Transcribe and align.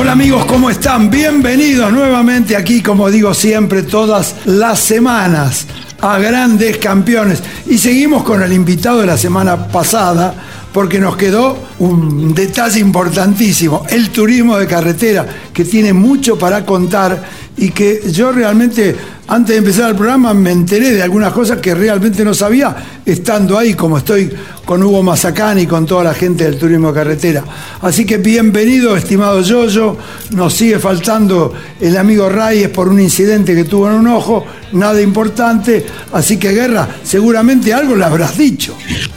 Hola 0.00 0.12
amigos, 0.12 0.44
¿cómo 0.44 0.70
están? 0.70 1.10
Bienvenidos 1.10 1.92
nuevamente 1.92 2.54
aquí, 2.54 2.80
como 2.80 3.10
digo 3.10 3.34
siempre, 3.34 3.82
todas 3.82 4.36
las 4.44 4.78
semanas 4.78 5.66
a 6.00 6.18
grandes 6.20 6.76
campeones. 6.76 7.42
Y 7.66 7.78
seguimos 7.78 8.22
con 8.22 8.40
el 8.40 8.52
invitado 8.52 9.00
de 9.00 9.06
la 9.06 9.18
semana 9.18 9.66
pasada, 9.66 10.32
porque 10.72 11.00
nos 11.00 11.16
quedó 11.16 11.58
un 11.80 12.32
detalle 12.32 12.78
importantísimo, 12.78 13.84
el 13.90 14.10
turismo 14.10 14.56
de 14.56 14.68
carretera, 14.68 15.26
que 15.52 15.64
tiene 15.64 15.92
mucho 15.92 16.38
para 16.38 16.64
contar 16.64 17.20
y 17.56 17.70
que 17.70 18.00
yo 18.12 18.30
realmente, 18.30 18.94
antes 19.26 19.56
de 19.56 19.58
empezar 19.58 19.90
el 19.90 19.96
programa, 19.96 20.32
me 20.32 20.52
enteré 20.52 20.92
de 20.92 21.02
algunas 21.02 21.32
cosas 21.32 21.58
que 21.58 21.74
realmente 21.74 22.24
no 22.24 22.34
sabía, 22.34 23.00
estando 23.04 23.58
ahí 23.58 23.74
como 23.74 23.98
estoy 23.98 24.30
con 24.68 24.82
Hugo 24.82 25.02
Mazacán 25.02 25.58
y 25.58 25.66
con 25.66 25.86
toda 25.86 26.04
la 26.04 26.12
gente 26.12 26.44
del 26.44 26.58
turismo 26.58 26.92
carretera. 26.92 27.42
Así 27.80 28.04
que 28.04 28.18
bienvenido, 28.18 28.98
estimado 28.98 29.40
Yoyo. 29.40 29.96
Nos 30.32 30.52
sigue 30.52 30.78
faltando 30.78 31.54
el 31.80 31.96
amigo 31.96 32.28
Reyes 32.28 32.68
por 32.68 32.86
un 32.90 33.00
incidente 33.00 33.54
que 33.54 33.64
tuvo 33.64 33.88
en 33.88 33.94
un 33.94 34.08
ojo, 34.08 34.44
nada 34.72 35.00
importante. 35.00 35.86
Así 36.12 36.38
que, 36.38 36.52
Guerra, 36.52 36.86
seguramente 37.02 37.72
algo 37.72 37.96
le 37.96 38.04
habrás 38.04 38.36
dicho. 38.36 38.74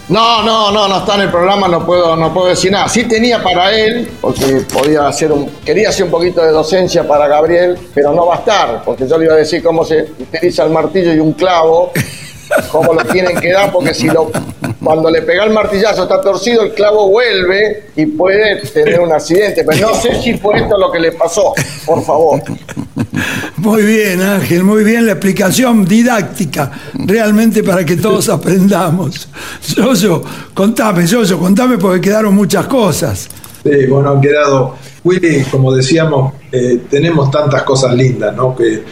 No, 0.08 0.42
no, 0.42 0.72
no, 0.72 0.88
no 0.88 1.00
está 1.00 1.16
en 1.16 1.22
el 1.24 1.30
programa, 1.30 1.68
no 1.68 1.86
puedo, 1.86 2.16
no 2.16 2.34
puedo 2.34 2.48
decir 2.48 2.72
nada. 2.72 2.88
Sí 2.88 3.04
tenía 3.04 3.44
para 3.44 3.74
él, 3.76 4.10
porque 4.22 4.64
podía 4.72 5.06
hacer 5.06 5.34
un, 5.34 5.50
quería 5.66 5.90
hacer 5.90 6.06
un 6.06 6.12
poquito 6.12 6.42
de 6.42 6.52
docencia 6.54 7.06
para 7.06 7.28
Gabriel, 7.28 7.78
pero 7.94 8.14
no 8.14 8.26
va 8.26 8.36
a 8.36 8.38
estar, 8.38 8.84
porque 8.86 9.06
yo 9.06 9.18
le 9.18 9.26
iba 9.26 9.34
a 9.34 9.40
decir 9.40 9.62
cómo 9.62 9.84
se 9.84 10.12
utiliza 10.18 10.64
el 10.64 10.70
martillo 10.70 11.14
y 11.14 11.20
un 11.20 11.34
clavo, 11.34 11.92
cómo 12.72 12.94
lo 12.94 13.04
tienen 13.04 13.38
que 13.38 13.52
dar, 13.52 13.70
porque 13.70 13.94
si 13.94 14.08
lo, 14.08 14.32
cuando 14.84 15.10
le 15.10 15.22
pega 15.22 15.44
el 15.44 15.52
martillazo 15.52 16.04
está 16.04 16.22
torcido, 16.22 16.64
el 16.64 16.74
clavo 16.74 17.10
vuelve 17.10 17.92
y 17.96 18.06
puede 18.08 18.62
tener 18.68 19.00
un 19.00 19.12
accidente. 19.12 19.64
Pero 19.64 19.90
no 19.90 19.96
sé 19.96 20.22
si 20.22 20.38
fue 20.38 20.58
esto 20.58 20.78
lo 20.78 20.92
que 20.92 21.00
le 21.00 21.12
pasó, 21.12 21.54
por 21.86 22.04
favor. 22.04 22.42
Muy 23.58 23.84
bien, 23.84 24.22
Ángel, 24.22 24.64
muy 24.64 24.84
bien 24.84 25.06
la 25.06 25.12
explicación 25.12 25.86
didáctica, 25.86 26.72
realmente 26.94 27.64
para 27.64 27.86
que 27.86 27.96
todos 27.96 28.28
aprendamos. 28.30 29.30
Yoyo, 29.76 30.24
contame, 30.54 31.06
Yoyo, 31.06 31.38
contame 31.38 31.78
porque 31.78 32.02
quedaron 32.02 32.34
muchas 32.34 32.66
cosas. 32.66 33.30
Sí, 33.64 33.86
bueno, 33.88 34.12
han 34.12 34.22
quedado. 34.22 34.76
Willy, 35.04 35.44
como 35.52 35.74
decíamos, 35.74 36.34
eh, 36.52 36.82
tenemos 36.90 37.30
tantas 37.30 37.64
cosas 37.64 37.94
lindas, 37.94 38.36
¿no? 38.36 38.56
Que, 38.56 38.84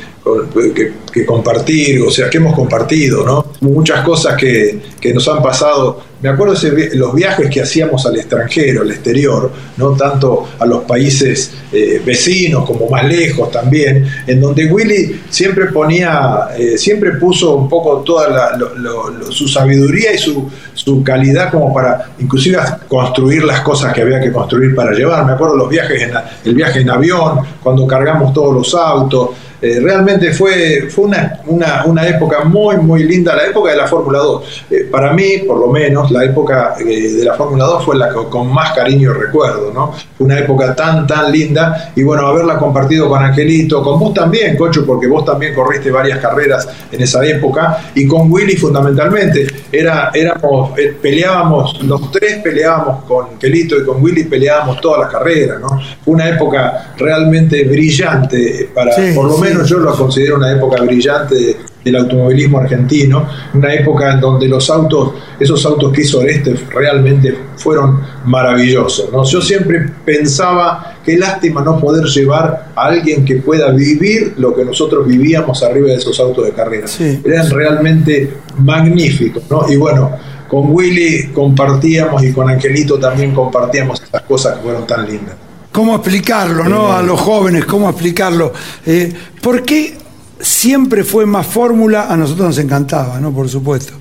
que, 0.76 0.94
que 1.12 1.26
compartir, 1.26 2.02
o 2.02 2.12
sea, 2.12 2.30
que 2.30 2.38
hemos 2.38 2.56
compartido, 2.56 3.26
¿no? 3.26 3.46
Muchas 3.62 4.04
cosas 4.06 4.36
que, 4.36 4.80
que 5.00 5.14
nos 5.14 5.28
han 5.28 5.42
pasado. 5.42 6.02
Me 6.22 6.28
acuerdo 6.28 6.54
los 6.96 7.16
viajes 7.16 7.50
que 7.50 7.62
hacíamos 7.62 8.06
al 8.06 8.18
extranjero, 8.18 8.82
al 8.82 8.92
exterior, 8.92 9.50
no 9.78 9.92
tanto 9.92 10.50
a 10.60 10.66
los 10.66 10.84
países 10.84 11.52
eh, 11.72 12.02
vecinos 12.06 12.66
como 12.66 12.90
más 12.90 13.06
lejos 13.06 13.50
también, 13.50 14.06
en 14.28 14.42
donde 14.42 14.66
Willy 14.66 15.22
siempre 15.30 15.68
ponía, 15.68 16.50
eh, 16.58 16.78
siempre 16.78 17.12
puso 17.14 17.56
un 17.56 17.70
poco 17.70 18.00
toda 18.00 18.28
la, 18.28 18.58
lo, 18.58 18.76
lo, 18.76 19.32
su 19.32 19.48
sabiduría 19.48 20.14
y 20.14 20.18
su, 20.18 20.50
su, 20.74 21.02
calidad 21.04 21.52
como 21.52 21.74
para 21.74 22.12
inclusive 22.20 22.58
construir 22.90 23.46
las 23.46 23.62
cosas 23.62 23.94
que 23.94 24.02
había 24.02 24.20
que 24.20 24.32
construir 24.32 24.76
para 24.76 24.92
llevar. 24.92 25.26
Me 25.26 25.34
acuerdo 25.34 25.56
los 25.56 25.70
viajes, 25.70 26.02
en 26.02 26.12
el 26.44 26.54
viaje 26.54 26.82
en 26.82 26.90
avión, 26.90 27.40
cuando 27.64 27.88
cargamos 27.88 28.34
todos 28.34 28.54
los 28.54 28.76
autos. 28.76 29.30
Eh, 29.62 29.80
realmente 29.82 30.32
fue, 30.32 30.88
fue 30.90 31.06
una, 31.06 31.42
una, 31.48 31.84
una, 31.86 32.08
época 32.08 32.46
muy, 32.46 32.78
muy 32.78 33.04
linda, 33.04 33.36
la 33.36 33.48
época 33.48 33.72
de 33.72 33.78
la 33.78 33.88
Fórmula 33.88 34.20
2. 34.20 34.66
Eh, 34.72 34.88
para 34.90 35.12
mí, 35.12 35.40
por 35.46 35.60
lo 35.60 35.68
menos, 35.68 36.12
la 36.12 36.24
época 36.24 36.76
eh, 36.80 36.84
de 36.86 37.26
la 37.26 37.34
Fórmula 37.34 37.66
2 37.66 37.84
fue 37.84 37.98
la 37.98 38.08
que 38.10 38.16
con 38.30 38.54
más 38.54 38.72
cariño 38.72 39.14
recuerdo, 39.14 39.72
¿no? 39.74 39.94
Fue 40.18 40.26
una 40.26 40.40
época 40.40 40.74
tan, 40.76 41.06
tan 41.06 41.30
linda 41.30 41.92
y 41.94 42.04
bueno, 42.04 42.26
haberla 42.28 42.58
compartido 42.58 43.10
con 43.10 43.22
Angelito, 43.22 43.84
con 43.84 44.00
vos 44.00 44.14
también, 44.14 44.56
Cocho, 44.56 44.86
porque 44.86 45.08
vos 45.08 45.26
también 45.26 45.54
corriste 45.54 45.92
varias 45.92 46.20
carreras 46.20 46.68
en 46.92 47.02
esa 47.02 47.26
época 47.26 47.92
y 47.96 48.08
con 48.08 48.32
Willy 48.32 48.56
fundamentalmente. 48.56 49.46
Era, 49.72 50.12
éramos, 50.14 50.72
peleábamos, 51.02 51.84
los 51.84 52.10
tres 52.12 52.38
peleábamos 52.42 53.04
con 53.04 53.28
Angelito 53.34 53.78
y 53.78 53.86
con 53.86 54.02
Willy 54.02 54.24
peleábamos 54.24 54.80
todas 54.80 55.02
las 55.02 55.12
carreras, 55.12 55.60
¿no? 55.60 55.82
Fue 56.04 56.14
una 56.14 56.30
época 56.30 56.94
realmente 56.98 57.66
brillante 57.66 58.70
para, 58.74 58.94
sí, 58.94 59.12
por 59.14 59.26
lo 59.26 59.38
menos, 59.38 59.49
menos 59.50 59.70
yo 59.70 59.80
lo 59.80 59.94
considero 59.96 60.38
una 60.38 60.52
época 60.52 60.82
brillante 60.82 61.58
del 61.84 61.96
automovilismo 61.96 62.60
argentino, 62.60 63.28
una 63.54 63.74
época 63.74 64.14
en 64.14 64.20
donde 64.20 64.48
los 64.48 64.70
autos, 64.70 65.14
esos 65.40 65.66
autos 65.66 65.94
que 65.94 66.02
hizo 66.02 66.22
este 66.24 66.54
realmente 66.72 67.38
fueron 67.56 68.02
maravillosos. 68.26 69.12
¿no? 69.12 69.24
Yo 69.24 69.42
siempre 69.42 69.90
pensaba 70.06 70.98
qué 71.06 71.18
lástima 71.18 71.62
no 71.62 71.80
poder 71.80 72.06
llevar 72.06 72.72
a 72.76 72.86
alguien 72.86 73.26
que 73.26 73.38
pueda 73.38 73.72
vivir 73.72 74.34
lo 74.38 74.54
que 74.56 74.66
nosotros 74.66 75.08
vivíamos 75.08 75.64
arriba 75.64 75.88
de 75.88 75.96
esos 75.96 76.20
autos 76.20 76.46
de 76.46 76.52
carrera. 76.52 76.88
Eran 77.24 77.50
realmente 77.50 78.34
magníficos, 78.58 79.44
¿no? 79.50 79.66
Y 79.70 79.78
bueno, 79.78 80.12
con 80.48 80.72
Willy 80.72 81.30
compartíamos 81.34 82.24
y 82.24 82.34
con 82.34 82.50
Angelito 82.50 83.00
también 83.00 83.34
compartíamos 83.34 84.02
estas 84.02 84.24
cosas 84.24 84.58
que 84.58 84.64
fueron 84.64 84.86
tan 84.86 85.08
lindas. 85.08 85.49
¿Cómo 85.80 85.96
explicarlo, 85.96 86.66
no? 86.66 86.92
A 86.92 87.02
los 87.02 87.18
jóvenes, 87.18 87.64
¿cómo 87.64 87.90
explicarlo? 87.90 88.52
Eh, 88.86 89.14
¿Por 89.42 89.64
qué 89.64 89.98
siempre 90.38 91.06
fue 91.06 91.26
más 91.26 91.48
fórmula? 91.48 92.08
A 92.10 92.18
nosotros 92.18 92.48
nos 92.48 92.58
encantaba, 92.58 93.18
¿no? 93.22 93.32
Por 93.32 93.48
supuesto. 93.48 93.94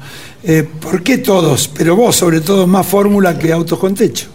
Eh, 0.42 0.68
¿Por 0.80 1.04
qué 1.04 1.18
todos? 1.18 1.68
Pero 1.68 1.94
vos, 1.94 2.16
sobre 2.16 2.40
todo, 2.40 2.66
más 2.66 2.84
fórmula 2.84 3.38
que 3.38 3.52
autos 3.52 3.78
con 3.78 3.94
techo 3.94 4.26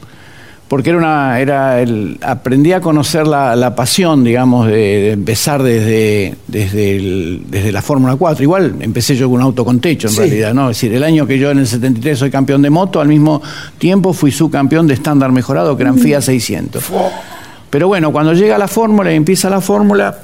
porque 0.74 0.90
era 0.90 0.98
una, 0.98 1.40
era 1.40 1.81
el, 1.81 2.18
aprendí 2.24 2.72
a 2.72 2.81
conocer 2.81 3.28
la, 3.28 3.75
pasión, 3.75 4.24
digamos, 4.24 4.66
de, 4.66 5.12
empezar 5.12 5.62
desde, 5.62 6.34
desde, 6.48 7.40
desde 7.48 7.72
la 7.72 7.84
Fórmula 7.84 8.16
4. 8.16 8.42
Igual 8.42 8.78
empecé 8.80 9.16
yo 9.16 9.28
con 9.30 9.36
un 9.36 9.44
auto 9.44 9.64
con 9.64 9.80
techo, 9.80 10.08
en 10.08 10.16
realidad, 10.16 10.52
¿no? 10.56 10.72
Es 10.72 10.78
decir, 10.78 10.92
el 10.96 11.04
año 11.04 11.28
que 11.28 11.38
yo 11.38 11.52
en 11.52 11.60
el 11.60 11.68
73 11.68 12.18
soy 12.18 12.31
campeón 12.31 12.64
de 12.64 12.72
moto, 12.72 13.00
al 13.00 13.08
mismo 13.08 13.40
tiempo 13.78 14.14
fui 14.14 14.31
subcampeón 14.31 14.88
de 14.88 14.96
estándar 14.96 15.31
mejorado, 15.31 15.78
que 15.78 15.84
eran 15.84 16.00
FIA 16.00 16.24
600. 16.24 16.84
Pero 17.70 17.88
bueno, 17.88 18.12
cuando 18.12 18.34
llega 18.34 18.58
la 18.58 18.68
Fórmula 18.68 19.14
y 19.14 19.16
empieza 19.16 19.52
la 19.52 19.62
Fórmula, 19.62 20.22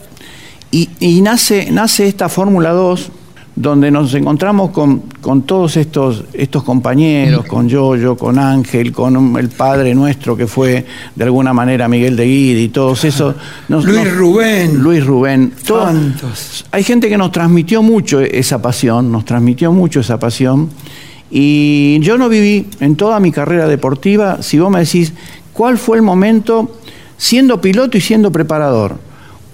y, 0.72 0.90
y 1.00 1.22
nace, 1.22 1.70
nace 1.70 2.08
esta 2.08 2.28
Fórmula 2.28 2.72
2, 2.72 3.12
donde 3.60 3.92
nos 3.92 4.14
encontramos 4.14 4.70
con, 4.70 5.00
con 5.20 5.42
todos 5.42 5.76
estos, 5.76 6.24
estos 6.32 6.64
compañeros, 6.64 7.46
con 7.46 7.68
Yoyo, 7.68 8.16
con 8.16 8.40
Ángel, 8.40 8.94
con 8.94 9.36
el 9.36 9.50
padre 9.50 9.94
nuestro 9.94 10.38
que 10.38 10.48
fue 10.48 10.86
de 11.14 11.24
alguna 11.26 11.52
manera 11.52 11.90
Miguel 11.90 12.16
de 12.16 12.24
Guidi 12.24 12.64
y 12.64 12.70
todos 12.70 13.04
esos. 13.04 13.36
Luis 13.68 14.16
Rubén. 14.16 14.82
Luis 14.82 15.06
Rubén. 15.06 15.52
Todos. 15.68 16.66
Hay 16.72 16.84
gente 16.84 17.10
que 17.10 17.18
nos 17.18 17.34
transmitió 17.34 17.84
mucho 17.84 18.22
esa 18.22 18.62
pasión, 18.62 19.12
nos 19.12 19.26
transmitió 19.26 19.74
mucho 19.74 20.00
esa 20.00 20.18
pasión. 20.18 20.70
Y 21.30 22.00
yo 22.00 22.18
no 22.18 22.30
viví 22.30 22.66
en 22.80 22.96
toda 22.96 23.20
mi 23.20 23.34
carrera 23.34 23.68
deportiva, 23.68 24.42
si 24.42 24.58
vos 24.58 24.72
me 24.72 24.80
decís, 24.80 25.12
¿cuál 25.52 25.78
fue 25.78 25.98
el 25.98 26.04
momento 26.04 26.78
siendo 27.18 27.60
piloto 27.60 27.98
y 27.98 28.02
siendo 28.02 28.32
preparador? 28.32 29.09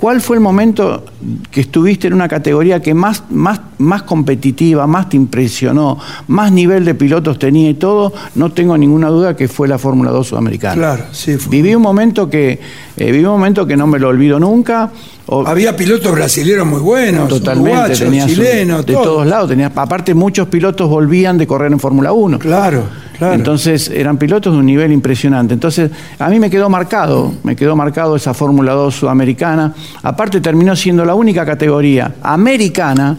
¿Cuál 0.06 0.22
fue 0.22 0.36
el 0.36 0.40
momento 0.40 1.04
que 1.50 1.62
estuviste 1.62 2.06
en 2.06 2.13
una 2.13 2.28
categoría 2.28 2.80
que 2.80 2.94
más, 2.94 3.24
más, 3.31 3.60
más 3.80 4.04
competitiva, 4.04 4.86
más 4.86 5.10
te 5.10 5.18
impresionó, 5.18 5.98
más 6.28 6.52
nivel 6.52 6.86
de 6.86 6.94
pilotos 6.94 7.40
tenía 7.40 7.72
y 7.72 7.74
todo? 7.74 8.13
No 8.36 8.52
tengo 8.52 8.78
ninguna 8.78 9.10
duda 9.10 9.36
que 9.36 9.48
fue 9.48 9.68
la 9.68 9.80
Fórmula 9.80 10.12
2 10.12 10.28
sudamericana. 10.28 10.75
Claro, 10.75 11.06
sí. 11.12 11.38
Viví 11.50 11.74
un 11.74 11.81
momento 11.81 12.30
que, 12.30 12.60
eh, 12.98 13.12
viví 13.12 13.25
un 13.25 13.31
momento 13.31 13.66
que 13.66 13.75
no 13.75 13.88
me 13.88 13.98
lo 13.98 14.10
olvido 14.10 14.40
nunca. 14.40 14.92
Había 15.28 15.75
pilotos 15.75 16.12
brasileños 16.12 16.68
muy 16.68 16.81
buenos, 16.81 17.28
totalmente, 17.28 17.96
chilenos, 17.96 18.86
de 18.86 18.94
todos 18.94 19.25
lados. 19.25 19.51
Aparte, 19.75 20.13
muchos 20.13 20.48
pilotos 20.50 20.88
volvían 20.88 21.40
de 21.40 21.48
correr 21.48 21.72
en 21.72 21.80
Fórmula 21.80 22.12
1. 22.13 22.38
Claro. 22.38 22.84
Entonces 23.20 23.90
eran 23.90 24.18
pilotos 24.18 24.54
de 24.54 24.60
un 24.60 24.66
nivel 24.66 24.92
impresionante. 24.92 25.54
Entonces 25.54 25.92
a 26.20 26.30
mí 26.30 26.40
me 26.40 26.50
quedó 26.50 26.70
marcado, 26.70 27.34
me 27.44 27.56
quedó 27.56 27.76
marcado 27.76 28.16
esa 28.16 28.34
Fórmula 28.34 28.74
2 28.74 28.94
sudamericana. 28.94 29.74
Aparte 30.04 30.42
terminó 30.42 30.76
siendo 30.76 31.06
la 31.06 31.16
única 31.16 31.46
categoría 31.46 32.16
americana 32.22 33.18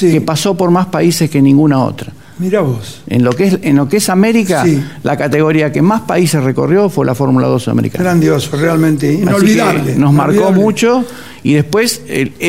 que 0.00 0.20
pasó 0.20 0.54
por 0.54 0.70
más 0.70 0.86
países 0.86 1.30
que 1.30 1.40
ninguna 1.40 1.78
otra. 1.78 2.12
Mira 2.38 2.60
vos. 2.60 3.02
En 3.08 3.24
lo 3.24 3.32
que 3.32 3.44
es, 3.48 3.58
en 3.62 3.74
lo 3.76 3.88
que 3.88 3.96
es 3.96 4.08
América, 4.08 4.64
la 5.02 5.16
categoría 5.16 5.72
que 5.72 5.82
más 5.82 6.02
países 6.02 6.42
recorrió 6.42 6.88
fue 6.88 7.04
la 7.04 7.14
Fórmula 7.14 7.48
2 7.48 7.62
sudamericana. 7.62 8.04
Grandioso, 8.04 8.56
realmente 8.56 9.12
inolvidable. 9.12 9.96
nos 9.96 10.12
marcó 10.12 10.52
mucho 10.52 11.04
y 11.42 11.54
después 11.54 12.02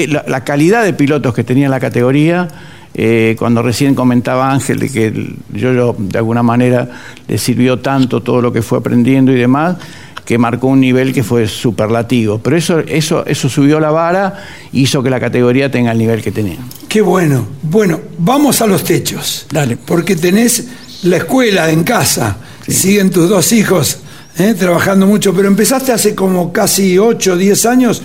la 0.07 0.44
calidad 0.44 0.84
de 0.84 0.94
pilotos 0.94 1.34
que 1.34 1.44
tenía 1.44 1.69
la 1.69 1.80
categoría 1.80 2.48
eh, 2.94 3.36
cuando 3.38 3.62
recién 3.62 3.95
comentaba 3.95 4.51
Ángel 4.51 4.80
de 4.80 4.89
que 4.89 5.36
yo, 5.53 5.95
de 5.97 6.18
alguna 6.18 6.44
manera 6.44 6.89
le 7.27 7.38
sirvió 7.38 7.80
tanto 7.80 8.21
todo 8.21 8.41
lo 8.41 8.51
que 8.51 8.62
fue 8.62 8.80
aprendiendo 8.80 9.31
y 9.31 9.36
demás, 9.36 9.77
que 10.25 10.38
marcó 10.38 10.68
un 10.68 10.80
nivel 10.80 11.13
que 11.13 11.24
fue 11.24 11.47
superlativo. 11.47 12.39
Pero 12.39 12.56
eso, 12.56 12.80
eso, 12.80 13.25
eso 13.25 13.50
subió 13.50 13.80
la 13.80 13.91
vara 13.91 14.45
y 14.71 14.81
hizo 14.81 15.01
que 15.01 15.09
la 15.09 15.19
categoría 15.19 15.71
tenga 15.71 15.91
el 15.91 15.97
nivel 15.97 16.21
que 16.21 16.31
tenía. 16.31 16.57
Qué 16.88 17.01
bueno. 17.01 17.47
Bueno, 17.63 18.00
vamos 18.18 18.62
a 18.62 18.68
los 18.68 18.83
techos. 18.83 19.47
Dale. 19.51 19.77
Porque 19.77 20.15
tenés 20.15 20.68
la 21.03 21.18
escuela 21.18 21.69
en 21.71 21.83
casa, 21.83 22.38
siguen 22.68 23.09
tus 23.09 23.30
dos 23.30 23.51
hijos 23.53 24.00
eh, 24.38 24.53
trabajando 24.53 25.06
mucho, 25.06 25.33
pero 25.33 25.47
empezaste 25.47 25.92
hace 25.92 26.15
como 26.15 26.53
casi 26.53 26.97
8 26.97 27.33
o 27.33 27.35
10 27.35 27.65
años 27.65 28.01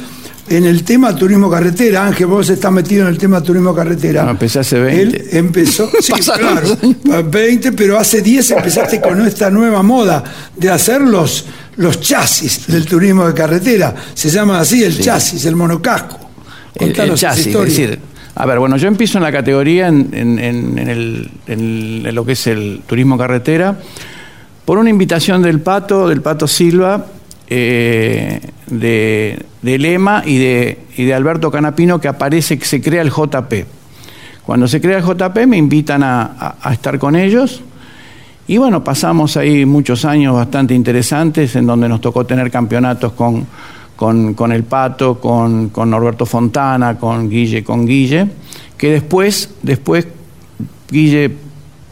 en 0.49 0.65
el 0.65 0.85
tema 0.85 1.15
turismo 1.15 1.51
carretera. 1.51 2.07
Ángel, 2.07 2.27
vos 2.27 2.49
estás 2.49 2.73
metido 2.73 3.03
en 3.03 3.09
el 3.09 3.19
tema 3.19 3.43
turismo 3.43 3.75
carretera. 3.75 4.25
No, 4.25 4.31
empecé 4.31 4.61
hace 4.61 4.79
20. 4.79 5.03
Él 5.03 5.29
empezó, 5.33 5.91
sí, 6.01 6.13
claro, 6.13 6.77
20, 7.25 7.73
pero 7.73 7.99
hace 7.99 8.23
10 8.23 8.51
empezaste 8.53 9.01
con 9.01 9.27
esta 9.27 9.51
nueva 9.51 9.83
moda 9.83 10.23
de 10.57 10.71
hacer 10.71 11.01
los, 11.01 11.45
los 11.77 12.01
chasis 12.01 12.67
del 12.67 12.85
turismo 12.87 13.27
de 13.27 13.35
carretera. 13.35 13.95
Se 14.15 14.29
llama 14.31 14.61
así 14.61 14.83
el 14.83 14.99
chasis, 15.01 15.45
el 15.47 15.57
monocasco. 15.57 16.21
El, 16.75 16.93
chasis, 17.15 17.47
es 17.47 17.55
decir, 17.55 17.99
a 18.35 18.47
ver, 18.47 18.59
bueno, 18.59 18.77
yo 18.77 18.89
empiezo 18.89 19.19
en 19.19 19.25
la 19.25 19.31
categoría 19.31 19.87
en, 19.87 20.11
en, 20.13 20.79
el, 20.79 21.31
en 21.47 22.15
lo 22.15 22.25
que 22.25 22.33
es 22.33 22.47
el 22.49 22.83
turismo 22.85 23.17
carretera 23.17 23.79
por 24.65 24.79
una 24.79 24.91
invitación 24.91 25.43
del 25.43 25.61
Pato, 25.61 26.09
del 26.09 26.23
Pato 26.23 26.49
Silva, 26.49 27.07
eh, 27.49 28.41
de, 28.67 29.45
Lema 29.63 30.23
y 30.25 30.39
de, 30.39 30.79
y 30.97 31.05
de 31.05 31.15
Alberto 31.15 31.51
Canapino 31.51 32.01
que 32.01 32.09
aparece 32.09 32.59
que 32.59 32.65
se 32.65 32.81
crea 32.81 33.03
el 33.03 33.11
JP. 33.11 33.53
Cuando 34.45 34.69
se 34.69 34.81
crea 34.81 34.99
el 34.99 35.05
JP 35.05 35.47
me 35.47 35.57
invitan 35.57 36.03
a, 36.03 36.57
estar 36.71 36.99
con 36.99 37.17
ellos 37.17 37.63
y 38.47 38.59
bueno, 38.59 38.85
pasamos 38.85 39.37
ahí 39.39 39.65
muchos 39.65 40.05
años 40.05 40.35
bastante 40.35 40.75
interesantes 40.75 41.57
en 41.57 41.67
donde 41.67 41.89
nos 41.89 42.01
tocó 42.01 42.27
tener 42.27 42.51
campeonatos 42.51 43.13
con, 43.13 43.47
con, 43.97 44.53
el 44.53 44.65
Pato, 44.65 45.19
con, 45.19 45.71
con, 45.71 45.89
Norberto 45.89 46.27
Fontana, 46.27 46.99
con 46.99 47.31
Guille, 47.31 47.65
con 47.65 47.87
Guille, 47.87 48.29
que 48.77 48.91
después, 48.91 49.49
después 49.63 50.07
Guille 50.91 51.35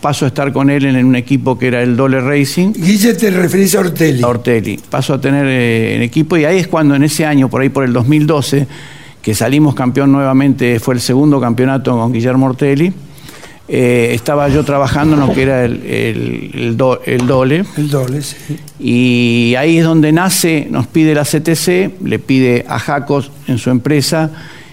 paso 0.03 0.25
a 0.27 0.29
estar 0.29 0.53
con 0.53 0.69
él 0.69 0.85
en 0.85 1.07
un 1.07 1.17
equipo 1.17 1.57
que 1.57 1.69
era 1.69 1.81
el 1.81 1.97
Dole 1.97 2.21
Racing. 2.21 2.73
Guille, 2.73 3.15
te 3.15 3.31
referís 3.31 3.75
a 3.77 3.81
Ortelli. 3.81 4.23
A 4.23 4.29
Ortelli. 4.29 4.79
Paso 4.91 5.15
a 5.15 5.21
tener 5.21 5.47
eh, 5.47 5.95
en 5.95 6.03
equipo 6.03 6.37
y 6.37 6.45
ahí 6.45 6.59
es 6.59 6.67
cuando 6.67 6.95
en 6.97 7.05
ese 7.05 7.25
año, 7.25 7.49
por 7.49 7.63
ahí 7.63 7.69
por 7.69 7.85
el 7.85 7.93
2012, 7.93 8.67
que 9.23 9.35
salimos 9.35 9.77
campeón 9.77 10.11
nuevamente, 10.11 10.81
fue 10.81 10.95
el 10.95 11.01
segundo 11.01 11.41
campeonato 11.41 11.93
con 11.93 12.13
Guillermo 12.13 12.47
Ortelli. 12.47 12.93
Eh, 13.69 14.11
estaba 14.13 14.49
yo 14.49 14.65
trabajando 14.65 15.15
en 15.15 15.21
lo 15.21 15.33
que 15.33 15.43
era 15.45 15.65
el, 15.65 15.81
el, 15.87 16.77
Dole. 16.77 17.65
El 17.77 17.89
Dole, 17.89 18.23
sí. 18.23 18.37
Y 18.81 19.55
ahí 19.57 19.79
es 19.79 19.85
donde 19.85 20.11
nace, 20.11 20.67
nos 20.69 20.89
pide 20.89 21.15
la 21.15 21.23
CTC, 21.23 22.03
le 22.05 22.19
pide 22.19 22.67
a 22.69 22.81
Jacos 22.81 23.31
en 23.47 23.59
su 23.59 23.71
empresa 23.71 24.31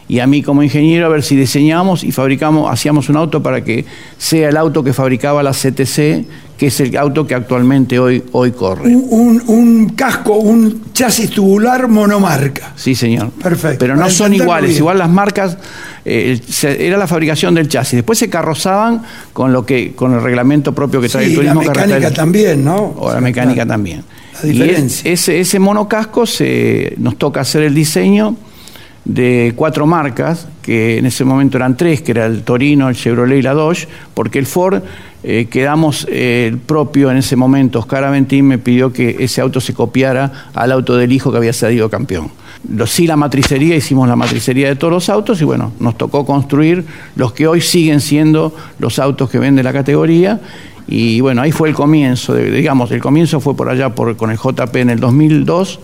y 0.10 0.20
a 0.20 0.28
mí 0.28 0.42
como 0.42 0.64
ingeniero 0.64 1.06
a 1.06 1.10
ver 1.10 1.22
si 1.22 1.36
diseñamos 1.36 2.04
y 2.04 2.12
fabricamos, 2.12 2.70
hacíamos 2.70 3.10
un 3.10 3.18
auto 3.18 3.44
para 3.44 3.64
que 3.64 3.86
sea 4.18 4.50
el 4.50 4.58
auto 4.58 4.84
que 4.84 4.92
fabricaba 4.92 5.44
la 5.44 5.52
CTC, 5.52 6.26
que 6.58 6.68
es 6.68 6.80
el 6.80 6.98
auto 6.98 7.28
que 7.28 7.36
actualmente 7.36 8.00
hoy, 8.00 8.24
hoy 8.32 8.52
corre. 8.52 8.94
Un, 8.96 9.94
casco, 9.96 10.34
un 10.34 10.92
chasis 10.94 11.30
tubular 11.30 11.88
monomarca. 11.88 12.74
Sí, 12.76 12.96
señor. 12.96 13.30
Perfecto. 13.30 13.78
Pero 13.78 13.96
no 13.96 14.10
son 14.10 14.34
iguales, 14.34 14.76
igual 14.78 14.98
las 14.98 15.12
marcas, 15.12 15.60
eh, 16.04 16.42
era 16.64 16.98
la 16.98 17.06
fabricación 17.06 17.54
del 17.54 17.70
chasis. 17.70 17.98
Después 17.98 18.18
se 18.18 18.32
carrozaban 18.32 19.04
con 19.32 19.54
lo 19.54 19.64
que, 19.64 19.94
con 19.94 20.16
el 20.16 20.24
reglamento 20.24 20.74
propio 20.74 21.00
que 21.02 21.08
trae 21.08 21.28
el 21.28 21.36
turismo. 21.36 21.62
La 21.62 21.70
mecánica 21.70 22.12
también, 22.12 22.66
¿no? 22.66 22.96
O 22.98 23.14
la 23.14 23.22
mecánica 23.22 23.64
también. 23.64 24.04
La 24.42 24.50
diferencia. 24.50 25.08
Y 25.08 25.14
ese, 25.14 25.40
ese 25.40 25.60
monocasco 25.60 26.26
se, 26.26 26.96
nos 26.98 27.16
toca 27.20 27.42
hacer 27.42 27.62
el 27.62 27.76
diseño 27.76 28.36
de 29.10 29.54
cuatro 29.56 29.88
marcas, 29.88 30.48
que 30.62 31.00
en 31.00 31.08
ese 31.08 31.26
momento 31.26 31.58
eran 31.58 31.76
tres, 31.76 32.04
que 32.04 32.12
era 32.12 32.28
el 32.28 32.44
Torino, 32.44 32.90
el 32.90 32.96
Chevrolet 32.96 33.40
y 33.40 33.42
la 33.42 33.54
Dodge, 33.56 33.88
porque 34.14 34.38
el 34.38 34.46
Ford 34.46 34.84
eh, 35.24 35.48
quedamos 35.50 36.06
eh, 36.12 36.46
el 36.48 36.60
propio 36.60 37.10
en 37.10 37.18
ese 37.18 37.36
momento, 37.36 37.80
Oscar 37.80 38.04
Aventín 38.04 38.48
me 38.48 38.60
pidió 38.60 38.94
que 38.94 39.16
ese 39.20 39.42
auto 39.42 39.60
se 39.62 39.74
copiara 39.74 40.50
al 40.54 40.72
auto 40.72 40.96
del 40.96 41.12
hijo 41.12 41.32
que 41.32 41.38
había 41.38 41.54
salido 41.54 41.90
campeón. 41.90 42.30
Sí 42.86 43.08
la 43.08 43.16
matricería, 43.16 43.76
hicimos 43.76 44.08
la 44.08 44.16
matricería 44.16 44.68
de 44.68 44.76
todos 44.76 44.94
los 44.94 45.10
autos 45.10 45.42
y 45.42 45.44
bueno, 45.44 45.72
nos 45.80 45.98
tocó 45.98 46.24
construir 46.24 46.86
los 47.16 47.34
que 47.34 47.48
hoy 47.48 47.62
siguen 47.62 48.02
siendo 48.02 48.54
los 48.78 49.00
autos 49.00 49.28
que 49.32 49.40
vende 49.40 49.64
la 49.64 49.74
categoría 49.74 50.40
y 50.88 51.20
bueno, 51.22 51.42
ahí 51.42 51.52
fue 51.52 51.70
el 51.70 51.76
comienzo, 51.76 52.36
digamos, 52.36 52.92
el 52.92 53.02
comienzo 53.02 53.40
fue 53.40 53.56
por 53.56 53.70
allá 53.70 53.96
por, 53.96 54.16
con 54.18 54.30
el 54.30 54.38
JP 54.38 54.76
en 54.76 54.92
el 54.92 55.00
2002 55.00 55.80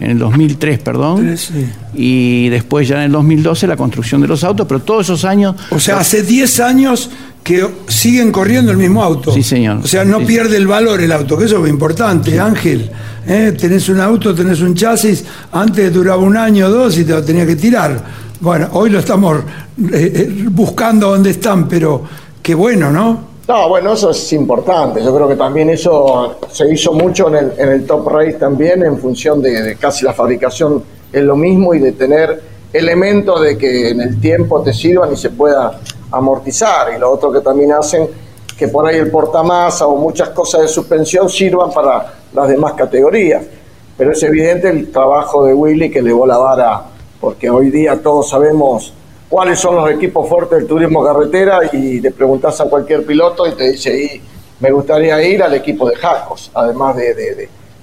en 0.00 0.10
el 0.10 0.18
2003, 0.18 0.78
perdón, 0.80 1.36
Sí. 1.36 1.66
y 1.94 2.48
después 2.48 2.88
ya 2.88 2.96
en 2.96 3.02
el 3.02 3.12
2012 3.12 3.66
la 3.66 3.76
construcción 3.76 4.20
de 4.20 4.28
los 4.28 4.42
autos, 4.44 4.66
pero 4.66 4.80
todos 4.80 5.06
esos 5.06 5.24
años... 5.24 5.54
O 5.70 5.78
sea, 5.78 5.98
hace 6.00 6.22
10 6.22 6.60
años 6.60 7.10
que 7.42 7.66
siguen 7.88 8.32
corriendo 8.32 8.72
el 8.72 8.78
mismo 8.78 9.02
auto. 9.02 9.32
Sí, 9.32 9.42
señor. 9.42 9.78
O 9.84 9.86
sea, 9.86 10.04
no 10.04 10.20
Sí. 10.20 10.24
pierde 10.26 10.56
el 10.56 10.66
valor 10.66 11.00
el 11.02 11.12
auto, 11.12 11.36
que 11.36 11.44
eso 11.44 11.62
es 11.64 11.70
importante, 11.70 12.40
Ángel. 12.40 12.90
¿Eh? 13.26 13.54
Tenés 13.58 13.88
un 13.88 14.00
auto, 14.00 14.34
tenés 14.34 14.60
un 14.60 14.74
chasis, 14.74 15.24
antes 15.52 15.92
duraba 15.92 16.22
un 16.22 16.36
año 16.36 16.66
o 16.66 16.70
dos 16.70 16.98
y 16.98 17.04
te 17.04 17.12
lo 17.12 17.22
tenía 17.22 17.46
que 17.46 17.56
tirar. 17.56 18.02
Bueno, 18.40 18.68
hoy 18.72 18.90
lo 18.90 18.98
estamos 18.98 19.38
eh, 19.38 19.44
eh, 19.92 20.44
buscando 20.50 21.10
dónde 21.10 21.30
están, 21.30 21.68
pero 21.68 22.02
qué 22.42 22.54
bueno, 22.54 22.90
¿no? 22.90 23.33
No, 23.46 23.68
bueno, 23.68 23.92
eso 23.92 24.10
es 24.10 24.32
importante. 24.32 25.02
Yo 25.04 25.14
creo 25.14 25.28
que 25.28 25.36
también 25.36 25.68
eso 25.68 26.36
se 26.50 26.72
hizo 26.72 26.94
mucho 26.94 27.28
en 27.28 27.34
el, 27.34 27.52
en 27.58 27.68
el 27.68 27.86
Top 27.86 28.08
Race 28.08 28.34
también, 28.34 28.82
en 28.82 28.98
función 28.98 29.42
de, 29.42 29.76
casi 29.76 30.02
la 30.02 30.14
fabricación 30.14 30.82
es 31.12 31.22
lo 31.22 31.36
mismo 31.36 31.74
y 31.74 31.78
de 31.78 31.92
tener 31.92 32.40
elementos 32.72 33.42
de 33.42 33.58
que 33.58 33.90
en 33.90 34.00
el 34.00 34.18
tiempo 34.18 34.62
te 34.62 34.72
sirvan 34.72 35.12
y 35.12 35.16
se 35.16 35.28
pueda 35.28 35.78
amortizar. 36.10 36.94
Y 36.96 36.98
lo 36.98 37.10
otro 37.10 37.30
que 37.30 37.40
también 37.40 37.72
hacen, 37.72 38.08
que 38.56 38.68
por 38.68 38.86
ahí 38.86 38.96
el 38.96 39.10
portamasa 39.10 39.86
o 39.88 39.96
muchas 39.96 40.30
cosas 40.30 40.62
de 40.62 40.68
suspensión 40.68 41.28
sirvan 41.28 41.70
para 41.70 42.14
las 42.32 42.48
demás 42.48 42.72
categorías. 42.72 43.42
Pero 43.96 44.12
es 44.12 44.22
evidente 44.22 44.70
el 44.70 44.90
trabajo 44.90 45.44
de 45.44 45.52
Willy 45.52 45.90
que 45.90 45.98
elevó 45.98 46.26
la 46.26 46.38
vara, 46.38 46.82
porque 47.20 47.50
hoy 47.50 47.70
día 47.70 48.00
todos 48.02 48.30
sabemos 48.30 48.94
cuáles 49.28 49.58
son 49.58 49.76
los 49.76 49.90
equipos 49.90 50.28
fuertes 50.28 50.58
del 50.58 50.66
turismo 50.68 51.04
carretera 51.04 51.60
y 51.72 52.00
le 52.00 52.10
preguntas 52.10 52.60
a 52.60 52.64
cualquier 52.66 53.04
piloto 53.04 53.46
y 53.46 53.52
te 53.52 53.70
dice, 53.72 54.20
me 54.60 54.70
gustaría 54.70 55.22
ir 55.22 55.42
al 55.42 55.54
equipo 55.54 55.88
de 55.88 55.96
Jacos, 55.96 56.50
además 56.54 56.96
de, 56.96 57.14
de- 57.14 57.34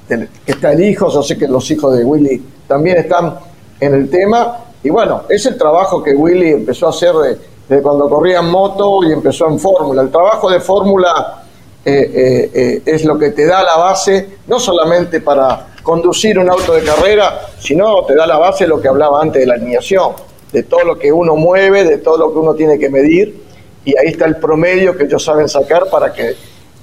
de- 0.07 0.27
que 0.45 0.51
está 0.51 0.73
el 0.73 0.83
hijo, 0.83 1.09
yo 1.09 1.23
sé 1.23 1.37
que 1.37 1.47
los 1.47 1.69
hijos 1.71 1.95
de 1.97 2.03
Willy 2.03 2.43
también 2.67 2.97
están 2.97 3.35
en 3.79 3.93
el 3.93 4.09
tema, 4.09 4.57
y 4.83 4.89
bueno, 4.89 5.23
es 5.29 5.45
el 5.45 5.57
trabajo 5.57 6.03
que 6.03 6.11
Willy 6.13 6.49
empezó 6.51 6.87
a 6.87 6.89
hacer 6.89 7.13
de, 7.15 7.37
de 7.75 7.81
cuando 7.81 8.09
corría 8.09 8.39
en 8.39 8.49
moto 8.49 9.03
y 9.03 9.11
empezó 9.13 9.47
en 9.47 9.57
fórmula. 9.59 10.01
El 10.01 10.09
trabajo 10.11 10.49
de 10.49 10.59
fórmula 10.59 11.43
eh, 11.85 12.11
eh, 12.13 12.51
eh, 12.53 12.81
es 12.85 13.05
lo 13.05 13.17
que 13.17 13.29
te 13.29 13.45
da 13.45 13.63
la 13.63 13.77
base, 13.77 14.37
no 14.47 14.59
solamente 14.59 15.21
para 15.21 15.67
conducir 15.81 16.37
un 16.39 16.49
auto 16.49 16.73
de 16.73 16.83
carrera, 16.83 17.41
sino 17.59 18.03
te 18.05 18.13
da 18.15 18.27
la 18.27 18.37
base 18.37 18.67
lo 18.67 18.81
que 18.81 18.87
hablaba 18.87 19.21
antes 19.21 19.41
de 19.41 19.47
la 19.47 19.53
alineación, 19.53 20.11
de 20.51 20.63
todo 20.63 20.83
lo 20.83 20.99
que 20.99 21.11
uno 21.11 21.35
mueve, 21.35 21.83
de 21.83 21.97
todo 21.97 22.17
lo 22.17 22.33
que 22.33 22.39
uno 22.39 22.53
tiene 22.53 22.77
que 22.77 22.89
medir, 22.89 23.41
y 23.85 23.97
ahí 23.97 24.07
está 24.07 24.25
el 24.25 24.37
promedio 24.37 24.95
que 24.95 25.05
ellos 25.05 25.23
saben 25.23 25.49
sacar 25.49 25.89
para 25.89 26.13
que 26.13 26.35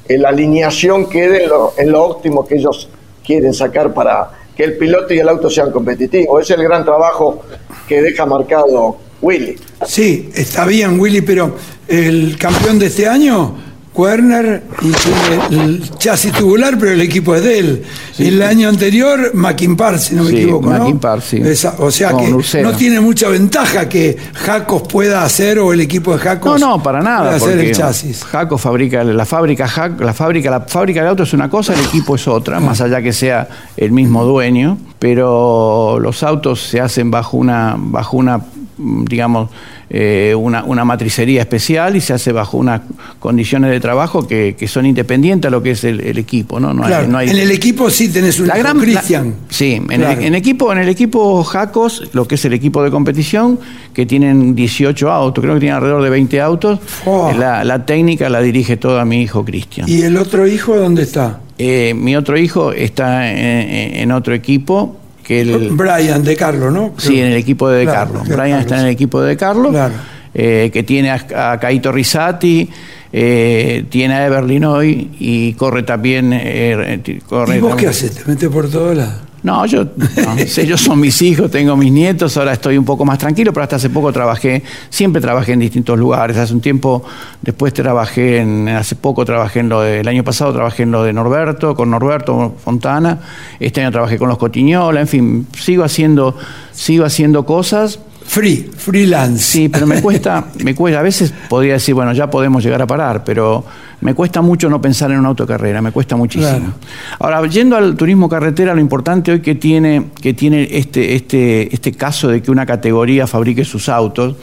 eh, 0.09 0.19
la 0.19 0.31
alineación 0.31 1.09
quede 1.09 1.45
en 1.77 1.93
lo, 1.93 2.05
óptimo 2.05 2.47
que 2.47 2.57
ellos 2.57 2.89
quieren 3.25 3.53
sacar 3.53 3.93
para 3.93 4.31
que 4.57 4.65
el 4.65 4.77
piloto 4.77 5.15
y 5.15 5.19
el 5.19 5.29
auto 5.29 5.51
sean 5.51 5.71
competitivos. 5.71 6.43
Es 6.43 6.51
el 6.51 6.63
gran 6.63 6.85
trabajo 6.85 7.43
que 7.87 8.03
deja 8.03 8.27
marcado 8.27 8.97
Willy. 9.21 9.57
Sí, 9.87 10.31
está 10.35 10.65
bien, 10.65 10.99
Willy, 10.99 11.21
pero 11.21 11.53
el 11.87 12.37
campeón 12.39 12.79
de 12.79 12.87
este 12.87 13.07
año, 13.07 13.55
Werner, 13.99 14.63
y 14.81 14.91
tiene 14.93 15.65
el 15.65 15.91
chasis 15.99 16.33
tubular, 16.33 16.77
pero 16.79 16.93
el 16.93 17.01
equipo 17.01 17.35
es 17.35 17.43
de 17.43 17.59
él. 17.59 17.83
el 18.19 18.41
año 18.43 18.69
anterior, 18.69 19.33
Mackinpar, 19.35 19.99
si 19.99 20.15
no 20.15 20.23
me 20.25 20.31
Sí, 20.31 20.37
equivoco. 20.39 20.71
¿no? 20.71 20.79
Mackinpar, 20.79 21.21
sí. 21.21 21.37
Esa- 21.39 21.75
o 21.79 21.91
sea 21.91 22.13
que 22.17 22.31
no 22.63 22.73
tiene 22.73 23.01
mucha 23.01 23.29
ventaja 23.29 23.89
que 23.89 24.17
Jacos 24.35 24.83
pueda 24.83 25.25
hacer 25.25 25.59
o 25.59 25.73
el 25.73 25.81
equipo 25.81 26.13
de 26.13 26.19
No, 26.19 26.23
Jacos 26.23 26.61
no, 26.61 26.83
para 26.83 27.03
nada. 27.03 27.35
hacer 27.37 27.59
el 27.59 27.73
chasis. 27.75 28.25
Jaco 28.25 28.57
fabrica, 28.59 29.03
la 29.05 29.25
fábrica, 29.27 29.67
la 29.99 30.13
fábrica, 30.15 30.51
la 30.51 30.61
fábrica 30.61 31.03
de 31.03 31.09
autos 31.09 31.29
es 31.29 31.35
una 31.35 31.49
cosa, 31.51 31.75
el 31.75 31.81
equipo 31.81 32.15
es 32.15 32.27
otra, 32.29 32.61
más 32.61 32.81
allá 32.81 33.03
que 33.03 33.13
sea 33.13 33.49
el 33.77 33.91
mismo 33.93 34.25
dueño, 34.25 34.79
pero 34.99 35.99
los 36.01 36.23
autos 36.23 36.61
se 36.63 36.81
hacen 36.81 37.11
bajo 37.11 37.37
una, 37.37 37.75
bajo 37.79 38.17
una, 38.17 38.41
digamos, 38.79 39.51
eh, 39.91 40.35
una, 40.37 40.65
una 40.65 40.85
matricería 40.85 41.41
especial 41.41 41.97
y 41.97 42.01
se 42.01 42.13
hace 42.13 42.31
bajo 42.33 42.59
unas 42.59 42.83
condiciones 43.19 43.71
de 43.71 43.81
trabajo 43.81 44.27
que, 44.29 44.55
que 44.59 44.69
son 44.69 44.85
independientes 44.85 45.49
a 45.49 45.51
lo 45.51 45.63
que 45.63 45.71
es 45.71 45.85
el, 45.85 46.01
el 46.01 46.19
equipo, 46.19 46.61
¿no? 46.61 46.75
No 46.75 46.85
hay- 46.85 47.07
no 47.09 47.17
hay- 47.19 47.31
En 47.31 47.39
el 47.39 47.51
equipo 47.51 47.89
sí 47.89 48.09
tenés 48.11 48.39
un 48.39 48.49
gran 48.49 48.79
Cristian. 48.79 49.35
sí, 49.49 49.75
en, 49.75 49.87
Claro. 49.87 50.21
el, 50.21 50.27
en 50.27 50.35
equipo, 50.35 50.71
en 50.73 50.79
el 50.79 50.89
equipo 50.91 51.43
Jacos, 51.43 52.11
lo 52.13 52.29
que 52.29 52.35
es 52.35 52.45
el 52.45 52.53
equipo 52.53 52.83
de 52.83 52.91
competición, 52.91 53.59
que 53.95 54.05
tienen 54.05 54.55
18 54.55 55.11
autos, 55.11 55.43
creo 55.43 55.55
que 55.55 55.61
tienen 55.61 55.77
alrededor 55.77 56.03
de 56.03 56.11
20 56.11 56.41
autos. 56.41 56.79
Oh. 57.07 57.33
La, 57.39 57.65
la 57.65 57.87
técnica 57.87 58.29
la 58.29 58.41
dirige 58.43 58.77
toda 58.77 59.05
mi 59.07 59.23
hijo 59.23 59.45
Cristian. 59.45 59.89
¿Y 59.89 60.03
el 60.03 60.17
otro 60.19 60.47
hijo 60.47 60.77
dónde 60.77 61.03
está? 61.03 61.41
Eh, 61.57 61.93
mi 61.97 62.15
otro 62.15 62.39
hijo 62.39 62.73
está 62.73 63.29
en, 63.33 63.97
en 63.97 64.13
otro 64.13 64.33
equipo 64.35 64.98
que 65.29 65.43
el, 65.43 65.69
Brian, 65.73 66.25
de 66.25 66.35
Carlos, 66.37 66.73
¿no? 66.73 66.95
sí, 66.97 67.21
en 67.21 67.27
el 67.27 67.35
equipo 67.37 67.69
de 67.69 67.81
De 67.81 67.85
Claro, 67.85 68.13
Carlo. 68.15 68.25
de 68.29 68.35
Brian 68.37 68.61
está 68.61 68.77
en 68.81 68.87
el 68.87 68.91
equipo 68.93 69.21
de 69.21 69.37
Carlo, 69.37 69.69
Claro. 69.71 69.93
eh, 70.35 70.71
que 70.73 70.83
tiene 70.83 71.11
a, 71.11 71.53
a 71.53 71.61
Caito 71.61 71.93
Risati, 71.93 72.69
eh, 73.13 73.85
tiene 73.91 74.15
a 74.15 74.27
Eberlin 74.27 74.65
hoy 74.65 75.11
y 75.21 75.53
corre 75.53 75.83
también. 75.83 76.33
eh, 76.33 77.03
eh, 77.07 77.21
corre 77.29 77.59
¿Y 77.59 77.61
vos 77.61 77.71
también- 77.71 77.77
qué 77.77 77.91
haces? 77.91 78.13
¿Te 78.15 78.25
metes 78.31 78.49
por 78.49 78.71
todos 78.71 78.97
lados? 78.97 79.15
No, 79.49 79.65
yo, 79.65 79.85
no, 79.85 80.37
ellos 80.59 80.79
son 80.79 81.01
mis 81.01 81.23
hijos, 81.23 81.51
tengo 81.51 81.75
mis 81.75 81.91
nietos, 81.91 82.37
ahora 82.37 82.53
estoy 82.53 82.77
un 82.77 82.85
poco 82.85 83.07
más 83.07 83.17
tranquilo, 83.17 83.51
pero 83.51 83.65
hasta 83.65 83.77
hace 83.77 83.89
poco 83.89 84.13
trabajé, 84.13 84.63
siempre 84.91 85.23
trabajé 85.23 85.55
en 85.55 85.61
distintos 85.61 85.99
lugares. 85.99 86.37
Hace 86.37 86.53
un 86.53 86.61
tiempo, 86.61 87.03
después 87.41 87.73
trabajé 87.73 88.41
en, 88.41 88.69
hace 88.69 88.95
poco 88.95 89.25
trabajé 89.25 89.61
en 89.61 89.71
lo 89.71 89.81
de, 89.81 90.01
el 90.01 90.09
año 90.09 90.23
pasado 90.23 90.53
trabajé 90.53 90.83
en 90.83 90.91
lo 90.91 91.03
de 91.03 91.15
Norberto, 91.15 91.75
con 91.75 91.89
Norberto 91.89 92.57
Fontana, 92.63 93.21
este 93.59 93.81
año 93.81 93.91
trabajé 93.91 94.19
con 94.19 94.29
los 94.29 94.37
Cotiñola, 94.37 95.01
en 95.01 95.09
fin, 95.09 95.47
sigo 95.59 95.83
haciendo, 95.83 96.37
sigo 96.73 97.07
haciendo 97.07 97.47
cosas. 97.47 98.01
Free, 98.29 98.71
freelance. 98.77 99.43
Sí, 99.43 99.69
pero 99.71 99.87
me 99.87 100.03
cuesta, 100.03 100.45
me 100.63 100.75
cuesta, 100.75 101.01
a 101.01 101.03
veces 101.03 101.33
podría 101.49 101.73
decir, 101.73 101.95
bueno, 101.95 102.13
ya 102.13 102.29
podemos 102.29 102.63
llegar 102.63 102.83
a 102.83 102.87
parar, 102.87 103.25
pero 103.25 103.65
me 104.03 104.13
cuesta 104.13 104.43
mucho 104.43 104.69
no 104.69 104.83
pensar 104.83 105.11
en 105.11 105.19
una 105.19 105.31
autocarrera, 105.31 105.81
me 105.81 105.93
cuesta 105.93 106.15
muchísimo. 106.15 106.59
Claro. 106.59 106.75
Ahora, 107.19 107.49
yendo 107.49 107.75
al 107.75 107.97
turismo 107.97 108.29
carretera, 108.29 108.75
lo 108.75 108.83
importante 108.83 109.33
hoy 109.33 109.41
que 109.41 109.55
tiene, 109.55 110.11
que 110.21 110.35
tiene 110.35 110.69
este, 110.71 111.15
este, 111.15 111.75
este 111.75 111.93
caso 111.93 112.29
de 112.29 112.43
que 112.43 112.51
una 112.51 112.67
categoría 112.67 113.27
fabrique 113.27 113.65
sus 113.65 113.89
autos, 113.89 114.37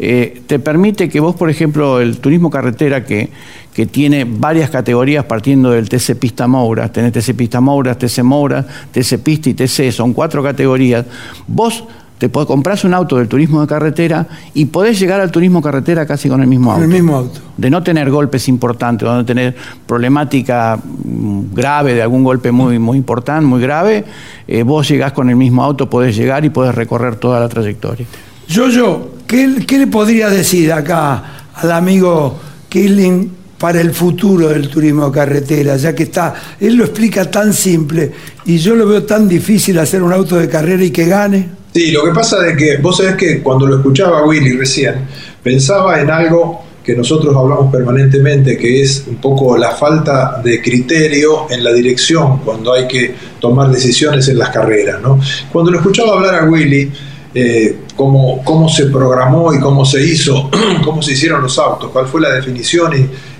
eh, 0.00 0.42
te 0.48 0.58
permite 0.58 1.08
que 1.08 1.20
vos, 1.20 1.36
por 1.36 1.48
ejemplo, 1.48 2.00
el 2.00 2.18
turismo 2.18 2.50
carretera 2.50 3.04
que, 3.04 3.30
que 3.72 3.86
tiene 3.86 4.26
varias 4.28 4.68
categorías 4.68 5.24
partiendo 5.26 5.70
del 5.70 5.88
TC 5.88 6.16
Pista 6.18 6.48
Moura, 6.48 6.90
tenés 6.90 7.12
TC 7.12 7.36
Pista 7.36 7.60
Moura, 7.60 7.96
TC 7.96 8.24
Moura, 8.24 8.66
TC 8.90 9.18
Pista 9.22 9.48
y 9.48 9.54
TC, 9.54 9.92
son 9.92 10.12
cuatro 10.12 10.42
categorías, 10.42 11.06
vos 11.46 11.84
te 12.18 12.28
podés, 12.28 12.48
comprás 12.48 12.84
un 12.84 12.94
auto 12.94 13.16
del 13.16 13.28
turismo 13.28 13.60
de 13.60 13.66
carretera 13.66 14.26
y 14.52 14.66
podés 14.66 14.98
llegar 14.98 15.20
al 15.20 15.30
turismo 15.30 15.62
carretera 15.62 16.04
casi 16.04 16.28
con 16.28 16.40
el 16.40 16.48
mismo 16.48 16.72
Con 16.72 16.82
auto 16.82 16.84
el 16.84 16.90
mismo 16.90 17.16
auto. 17.16 17.40
de 17.56 17.70
no 17.70 17.82
tener 17.82 18.10
golpes 18.10 18.48
importantes, 18.48 19.08
de 19.08 19.14
no 19.14 19.24
tener 19.24 19.56
problemática 19.86 20.76
mm, 20.76 21.54
grave, 21.54 21.94
de 21.94 22.02
algún 22.02 22.24
golpe 22.24 22.50
muy, 22.50 22.78
muy 22.78 22.98
importante, 22.98 23.46
muy 23.46 23.60
grave, 23.60 24.04
eh, 24.46 24.62
vos 24.64 24.88
llegás 24.88 25.12
con 25.12 25.30
el 25.30 25.36
mismo 25.36 25.62
auto, 25.62 25.88
podés 25.88 26.16
llegar 26.16 26.44
y 26.44 26.50
podés 26.50 26.74
recorrer 26.74 27.16
toda 27.16 27.38
la 27.38 27.48
trayectoria. 27.48 28.06
Yo, 28.48 28.68
yo, 28.68 29.10
¿qué, 29.26 29.64
qué 29.66 29.78
le 29.78 29.86
podría 29.86 30.28
decir 30.28 30.72
acá 30.72 31.22
al 31.54 31.70
amigo 31.70 32.38
Killing 32.68 33.30
para 33.58 33.80
el 33.80 33.92
futuro 33.92 34.48
del 34.48 34.68
turismo 34.68 35.12
carretera? 35.12 35.76
Ya 35.76 35.94
que 35.94 36.04
está, 36.04 36.34
él 36.58 36.74
lo 36.74 36.84
explica 36.84 37.30
tan 37.30 37.52
simple 37.52 38.10
y 38.46 38.58
yo 38.58 38.74
lo 38.74 38.88
veo 38.88 39.04
tan 39.04 39.28
difícil 39.28 39.78
hacer 39.78 40.02
un 40.02 40.12
auto 40.12 40.36
de 40.36 40.48
carrera 40.48 40.82
y 40.82 40.90
que 40.90 41.04
gane. 41.06 41.57
Sí, 41.74 41.90
lo 41.90 42.04
que 42.04 42.10
pasa 42.12 42.46
es 42.48 42.56
que 42.56 42.76
vos 42.78 42.96
sabés 42.96 43.14
que 43.16 43.40
cuando 43.42 43.66
lo 43.66 43.76
escuchaba 43.76 44.24
Willy 44.26 44.52
recién, 44.56 44.94
pensaba 45.42 46.00
en 46.00 46.10
algo 46.10 46.62
que 46.82 46.96
nosotros 46.96 47.36
hablamos 47.36 47.70
permanentemente, 47.70 48.56
que 48.56 48.82
es 48.82 49.04
un 49.06 49.16
poco 49.16 49.56
la 49.58 49.72
falta 49.72 50.40
de 50.42 50.62
criterio 50.62 51.46
en 51.50 51.62
la 51.62 51.72
dirección 51.72 52.38
cuando 52.38 52.72
hay 52.72 52.88
que 52.88 53.14
tomar 53.38 53.70
decisiones 53.70 54.26
en 54.28 54.38
las 54.38 54.48
carreras. 54.48 55.00
¿no? 55.02 55.20
Cuando 55.52 55.70
lo 55.70 55.78
escuchaba 55.78 56.14
hablar 56.14 56.34
a 56.36 56.44
Willy, 56.46 56.90
eh, 57.34 57.76
cómo, 57.94 58.42
cómo 58.42 58.70
se 58.70 58.86
programó 58.86 59.52
y 59.52 59.60
cómo 59.60 59.84
se 59.84 60.02
hizo, 60.02 60.50
cómo 60.84 61.02
se 61.02 61.12
hicieron 61.12 61.42
los 61.42 61.58
autos, 61.58 61.90
cuál 61.92 62.06
fue 62.06 62.22
la 62.22 62.30
definición 62.32 62.92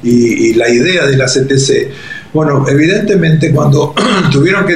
y, 0.03 0.09
y- 0.09 0.51
y 0.51 0.55
la 0.55 0.69
idea 0.69 1.07
de 1.07 1.17
la 1.17 1.25
CTC. 1.25 1.91
Bueno, 2.35 2.67
evidentemente 2.69 3.51
cuando 3.51 3.95
tuvieron 4.31 4.67
que 4.67 4.75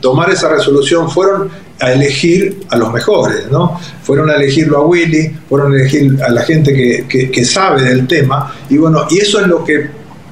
tomar 0.00 0.30
esa 0.30 0.48
resolución 0.48 1.10
fueron 1.10 1.48
a 1.80 1.92
elegir 1.92 2.60
a 2.68 2.76
los 2.76 2.92
mejores, 2.92 3.50
¿no? 3.50 3.78
Fueron 4.02 4.30
a 4.30 4.34
elegirlo 4.34 4.78
a 4.78 4.86
Willy, 4.86 5.36
fueron 5.48 5.72
a 5.72 5.76
elegir 5.76 6.16
a 6.22 6.30
la 6.30 6.42
gente 6.42 6.72
que, 6.72 7.30
que- 7.30 7.44
sabe 7.44 7.82
del 7.82 8.06
tema, 8.06 8.54
y 8.70 8.76
bueno, 8.78 9.06
y 9.10 9.18
eso 9.18 9.40
es 9.40 9.46
lo 9.48 9.64
que 9.64 9.86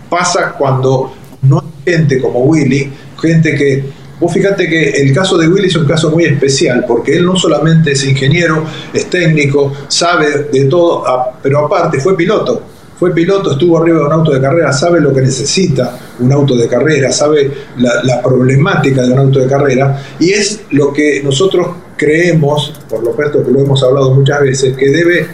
pasa 0.08 0.52
cuando 0.56 1.12
no 1.42 1.58
hay 1.60 1.92
gente 1.92 2.20
como 2.20 2.40
Willy, 2.40 2.90
gente 3.20 3.54
que, 3.54 3.84
vos 4.20 4.32
fíjate 4.32 4.68
que 4.68 4.90
el 4.90 5.12
caso 5.12 5.36
de 5.38 5.48
Willy 5.48 5.68
es 5.68 5.76
un 5.76 5.86
caso 5.86 6.10
muy 6.10 6.24
especial, 6.24 6.84
porque 6.86 7.16
él 7.16 7.24
no 7.26 7.36
solamente 7.36 7.92
es 7.92 8.04
ingeniero, 8.04 8.64
es 8.92 9.10
técnico, 9.10 9.72
sabe 9.88 10.48
de 10.52 10.64
todo, 10.66 11.04
pero 11.42 11.66
aparte 11.66 11.98
fue 12.00 12.16
piloto, 12.16 12.62
fue 13.00 13.14
piloto, 13.14 13.52
estuvo 13.52 13.78
arriba 13.78 14.00
de 14.00 14.04
un 14.04 14.12
auto 14.12 14.30
de 14.30 14.42
carrera, 14.42 14.70
sabe 14.74 15.00
lo 15.00 15.10
que 15.14 15.22
necesita 15.22 15.98
un 16.18 16.30
auto 16.30 16.54
de 16.54 16.68
carrera, 16.68 17.10
sabe 17.10 17.50
la, 17.78 18.20
problemática 18.22 19.00
de 19.00 19.12
un 19.12 19.18
auto 19.20 19.38
de 19.38 19.46
carrera 19.46 19.98
y 20.18 20.32
es 20.32 20.64
lo 20.72 20.92
que 20.92 21.22
nosotros 21.24 21.66
creemos, 21.96 22.74
por 22.90 23.02
lo 23.02 23.12
tanto 23.12 23.42
que 23.42 23.50
lo 23.50 23.60
hemos 23.60 23.82
hablado 23.82 24.14
muchas 24.14 24.42
veces, 24.42 24.76
que 24.76 24.90
debe 24.90 25.26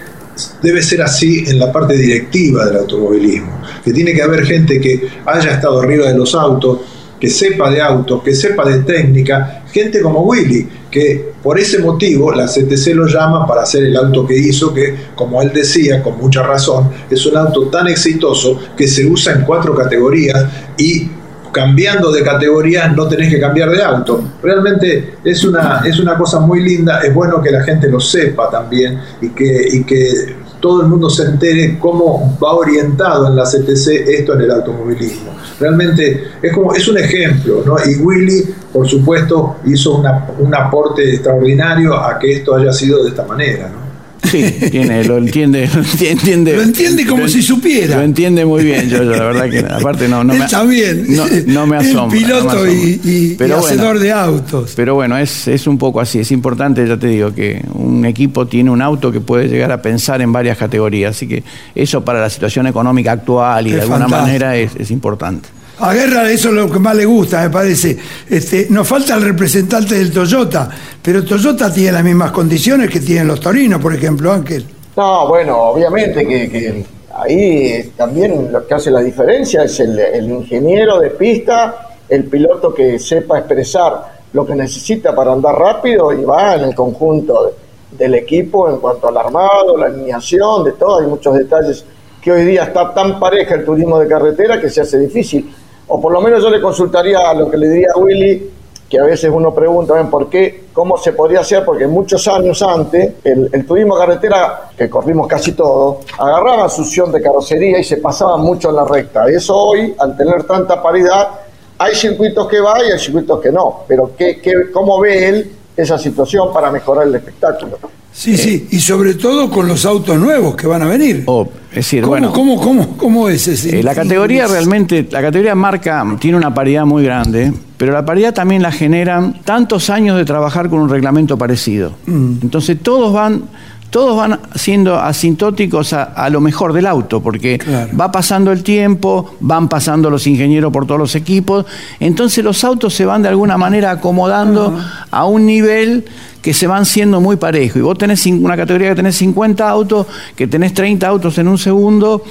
debe 0.63 0.81
ser 0.81 1.03
así 1.03 1.43
en 1.49 1.59
la 1.59 1.73
parte 1.73 1.95
directiva 1.95 2.67
del 2.67 2.77
automovilismo, 2.77 3.61
que 3.85 3.93
tiene 3.93 4.13
que 4.13 4.23
haber 4.23 4.47
gente 4.47 4.81
que 4.81 5.09
haya 5.25 5.55
estado 5.55 5.81
arriba 5.81 6.07
de 6.07 6.17
los 6.17 6.37
autos, 6.37 6.79
que 7.19 7.29
sepa 7.29 7.69
de 7.69 7.83
autos, 7.83 8.23
que 8.23 8.33
sepa 8.33 8.65
de 8.69 8.85
técnica, 8.85 9.65
gente 9.77 10.01
como 10.01 10.23
Willy, 10.23 10.67
que 10.91 11.33
por 11.43 11.59
ese 11.59 11.81
motivo 11.81 12.33
la 12.33 12.47
CTC 12.47 12.95
lo 12.95 13.07
llama 13.07 13.47
para 13.47 13.63
hacer 13.63 13.85
el 13.85 13.95
auto 13.95 14.27
que 14.27 14.35
hizo, 14.35 14.73
que 14.73 14.95
como 15.15 15.43
él 15.43 15.53
decía, 15.53 16.03
con 16.03 16.17
mucha 16.17 16.43
razón, 16.43 16.91
es 17.11 17.27
un 17.27 17.37
auto 17.37 17.69
tan 17.69 17.87
exitoso 17.87 18.59
que 18.75 18.89
se 18.89 19.05
usa 19.05 19.35
en 19.35 19.43
cuatro 19.43 19.75
categorías 19.75 20.47
y 20.79 21.11
cambiando 21.53 22.11
de 22.11 22.23
categoría 22.23 22.89
no 22.89 23.07
tenés 23.07 23.31
que 23.31 23.39
cambiar 23.39 23.71
de 23.71 23.83
auto. 23.83 24.25
Realmente 24.43 25.17
es 25.23 25.45
una, 25.45 25.83
es 25.85 25.99
una 25.99 26.17
cosa 26.17 26.41
muy 26.41 26.63
linda, 26.63 27.01
es 27.01 27.13
bueno 27.13 27.43
que 27.43 27.51
la 27.51 27.63
gente 27.63 27.89
lo 27.89 28.01
sepa 28.01 28.49
también 28.51 28.99
y 29.21 29.29
que, 29.31 29.69
y 29.73 29.85
que 29.85 30.37
todo 30.67 30.83
el 30.83 30.89
mundo 30.89 31.09
se 31.09 31.23
entere 31.23 31.79
cómo 31.79 32.37
va 32.43 32.55
orientado 32.55 33.29
en 33.29 33.37
la 33.37 33.45
CTC 33.45 34.09
esto 34.09 34.35
en 34.35 34.41
el 34.41 34.51
automovilismo. 34.51 35.31
Realmente 35.61 36.25
es 36.43 36.53
como 36.53 36.75
es 36.75 36.89
un 36.89 36.99
ejemplo, 36.99 37.63
¿no? 37.65 37.77
Y 37.89 37.95
Willy, 38.03 38.53
por 38.73 38.89
supuesto, 38.89 39.59
hizo 39.65 40.03
un 40.39 40.55
aporte 40.57 41.09
extraordinario 41.09 41.95
a 41.95 42.19
que 42.19 42.39
esto 42.39 42.57
haya 42.57 42.73
sido 42.73 43.05
de 43.05 43.11
esta 43.11 43.25
manera, 43.25 43.69
¿no? 43.69 43.86
Sí, 44.31 44.71
tiene, 44.71 45.05
lo 45.05 45.19
entiende, 45.19 45.69
lo 45.73 45.81
entiende. 45.81 46.57
Lo 46.57 46.63
entiende 46.63 47.07
como 47.07 47.29
si 47.29 47.43
supiera. 47.43 47.97
Lo 47.97 48.03
entiende 48.03 48.45
muy 48.45 48.65
bien, 48.65 48.89
yo, 48.89 49.03
la 49.03 49.25
verdad 49.25 49.51
que 49.51 49.59
aparte 49.59 50.09
no, 50.09 50.25
no 50.25 50.35
me 50.35 50.47
también. 50.47 51.07
No, 51.09 51.25
no 51.47 51.67
me 51.67 51.77
asombra. 51.79 52.19
piloto 52.19 52.67
y, 52.69 53.37
hacedor 53.41 53.99
de 53.99 54.13
autos. 54.13 54.73
Pero 54.77 54.95
bueno, 54.95 55.17
es, 55.17 55.49
es 55.49 55.67
un 55.67 55.79
poco 55.79 56.01
así, 56.01 56.21
es 56.21 56.31
importante, 56.33 56.87
ya 56.87 56.97
te 56.97 57.09
digo, 57.09 57.35
que 57.35 57.63
un 57.75 58.05
equipo 58.05 58.47
tiene 58.47 58.71
un 58.71 58.83
auto 58.83 59.13
que 59.13 59.21
puede 59.21 59.49
llegar 59.49 59.73
a 59.73 59.81
pensar 59.81 60.21
en 60.21 60.33
varias 60.33 60.59
categorías, 60.59 61.17
así 61.17 61.27
que 61.27 61.43
eso 61.75 62.05
para 62.05 62.21
la 62.21 62.31
situación 62.31 62.67
económica 62.67 63.13
actual 63.13 63.67
y 63.67 63.73
de 63.73 63.83
alguna 63.83 64.09
manera 64.09 64.57
es, 64.57 64.75
es 64.77 64.91
importante. 64.91 65.56
A 65.79 65.93
Guerra 65.93 66.31
eso 66.31 66.49
es 66.49 66.55
lo 66.55 66.71
que 66.71 66.79
más 66.79 66.97
le 66.97 67.05
gusta, 67.05 67.43
me 67.43 67.51
parece. 67.51 67.99
Este, 68.31 68.67
nos 68.71 68.89
falta 68.89 69.15
el 69.15 69.23
representante 69.23 69.95
del 69.95 70.11
Toyota, 70.11 70.71
pero 71.03 71.23
Toyota 71.23 71.73
tiene 71.73 71.93
las 71.93 72.05
mismas 72.05 72.31
condiciones 72.31 72.89
que 72.89 73.01
tienen 73.01 73.29
los 73.29 73.41
Torinos, 73.41 73.81
por 73.81 73.95
ejemplo, 73.95 74.33
Ángel. 74.33 74.65
No, 74.97 75.29
bueno, 75.29 75.59
obviamente 75.59 76.27
que, 76.27 76.83
ahí 77.15 77.93
también 77.95 78.51
lo 78.51 78.67
que 78.67 78.75
hace 78.75 78.91
la 78.91 79.01
diferencia 79.01 79.65
es 79.65 79.79
el, 79.81 80.31
ingeniero 80.31 80.99
de 80.99 81.11
pista, 81.11 81.91
el 82.09 82.25
piloto 82.25 82.73
que 82.73 82.99
sepa 82.99 83.39
expresar 83.39 84.17
lo 84.33 84.47
que 84.47 84.55
necesita 84.55 85.15
para 85.15 85.33
andar 85.33 85.59
rápido 85.59 86.11
y 86.15 86.25
va 86.25 86.55
en 86.55 86.65
el 86.65 86.75
conjunto 86.75 87.53
del 87.91 88.15
equipo 88.15 88.71
en 88.71 88.79
cuanto 88.79 89.09
al 89.09 89.17
armado, 89.19 89.77
la 89.77 89.87
alineación, 89.87 90.65
de 90.65 90.73
todo, 90.73 91.01
hay 91.01 91.07
muchos 91.07 91.35
detalles 91.35 91.85
que 92.23 92.33
hoy 92.33 92.47
día 92.47 92.65
está 92.65 92.95
tan 92.95 93.21
pareja 93.21 93.57
el 93.57 93.65
turismo 93.65 93.99
de 93.99 94.09
carretera 94.09 94.59
que 94.59 94.71
se 94.71 94.81
hace 94.81 94.99
difícil 94.99 95.55
o 95.89 96.01
por 96.01 96.13
lo 96.13 96.21
menos 96.21 96.43
yo 96.43 96.51
le 96.51 96.61
consultaría 96.61 97.31
a 97.31 97.35
lo 97.35 97.51
que 97.51 97.57
le 97.57 97.69
diría 97.69 97.89
a 97.95 97.99
Willy, 97.99 98.51
que 98.89 99.01
a 99.01 99.05
veces 99.05 99.31
uno 99.33 99.53
pregunta 99.53 99.95
¿ven, 99.95 100.09
por 100.09 100.29
qué, 100.29 100.67
cómo 100.73 100.97
se 100.97 101.13
podría 101.13 101.41
hacer, 101.41 101.65
porque 101.65 101.87
muchos 101.87 102.27
años 102.29 102.63
antes 102.63 103.15
el, 103.25 103.67
turismo 103.67 103.97
carretera, 103.97 104.71
que 104.77 104.89
corrimos 104.89 105.27
casi 105.27 105.53
todo, 105.53 106.01
agarraba 106.19 106.69
succión 106.69 107.11
de 107.11 107.21
carrocería 107.21 107.79
y 107.79 107.85
se 107.85 107.97
pasaba 107.97 108.37
mucho 108.37 108.71
en 108.71 108.77
la 108.77 108.85
recta. 108.85 109.27
Eso 109.29 109.57
hoy, 109.57 109.95
al 109.99 110.17
tener 110.17 110.45
tanta 110.45 110.81
paridad, 110.81 111.31
hay 111.79 111.95
circuitos 111.95 112.47
que 112.47 112.61
va 112.61 112.83
y 112.85 112.93
hay 112.93 112.99
circuitos 112.99 113.41
que 113.41 113.51
no. 113.51 113.81
Pero 113.89 114.13
¿qué, 114.17 114.41
qué, 114.41 114.71
¿cómo 114.73 115.01
ve 115.01 115.29
él 115.29 115.53
esa 115.77 115.99
situación 115.99 116.53
para 116.53 116.71
mejorar 116.71 117.09
el 117.09 117.15
espectáculo? 117.17 117.79
Sí, 118.17 118.35
sí, 118.39 118.67
y 118.71 118.81
sobre 118.81 119.13
todo 119.13 119.51
con 119.51 119.69
los 119.69 119.85
autos 119.85 120.19
nuevos 120.19 120.57
que 120.57 120.67
van 120.67 120.81
a 120.81 120.87
venir. 120.87 121.25
Oh, 121.27 121.47
es 121.69 121.77
decir, 121.77 122.01
¿Cómo, 122.01 122.13
bueno, 122.13 122.33
¿cómo, 122.33 122.59
cómo, 122.59 122.97
cómo 122.97 123.29
es 123.29 123.47
ese? 123.47 123.81
Eh, 123.81 123.83
la 123.83 123.95
categoría 123.95 124.47
realmente, 124.47 125.07
la 125.11 125.21
categoría 125.21 125.55
marca 125.55 126.03
tiene 126.19 126.39
una 126.39 126.55
paridad 126.55 126.87
muy 126.87 127.05
grande, 127.05 127.53
pero 127.77 127.93
la 127.93 128.07
paridad 128.07 128.33
también 128.33 128.63
la 128.63 128.73
generan 128.73 129.43
tantos 129.45 129.91
años 129.91 130.17
de 130.17 130.25
trabajar 130.25 130.71
con 130.71 130.81
un 130.81 130.89
reglamento 130.89 131.37
parecido. 131.37 131.93
Mm. 132.07 132.39
Entonces 132.41 132.79
todos 132.83 133.13
van 133.13 133.43
todos 133.91 134.17
van 134.17 134.41
siendo 134.55 134.99
asintóticos 134.99 135.93
a, 135.93 136.29
lo 136.31 136.41
mejor 136.41 136.73
del 136.73 136.87
auto, 136.87 137.23
porque 137.23 137.59
va 137.99 138.11
pasando 138.11 138.53
el 138.53 138.63
tiempo, 138.63 139.37
van 139.41 139.69
pasando 139.69 140.11
los 140.11 140.27
ingenieros 140.27 140.73
por 140.73 140.87
todos 140.87 141.01
los 141.01 141.15
equipos, 141.15 141.67
entonces 142.01 142.45
los 142.45 142.63
autos 142.65 142.95
se 142.95 143.05
van 143.05 143.23
de 143.23 143.29
alguna 143.29 143.57
manera 143.57 143.91
acomodando 143.91 144.79
a 145.11 145.27
un 145.27 145.47
nivel 145.47 146.05
que 146.47 146.55
se 146.55 146.69
van 146.69 146.87
siendo 146.87 147.21
muy 147.21 147.35
parejos. 147.35 147.79
Y 147.79 147.81
vos 147.81 147.99
tenés 147.99 148.25
una 148.27 148.57
categoría 148.57 148.91
que 148.91 148.95
tenés 148.95 149.17
50 149.17 149.69
autos, 149.69 150.07
que 150.37 150.47
tenés 150.47 150.75
30 150.75 151.05
autos 151.05 151.39
en 151.39 151.49
un 151.49 151.59
segundo, 151.59 152.23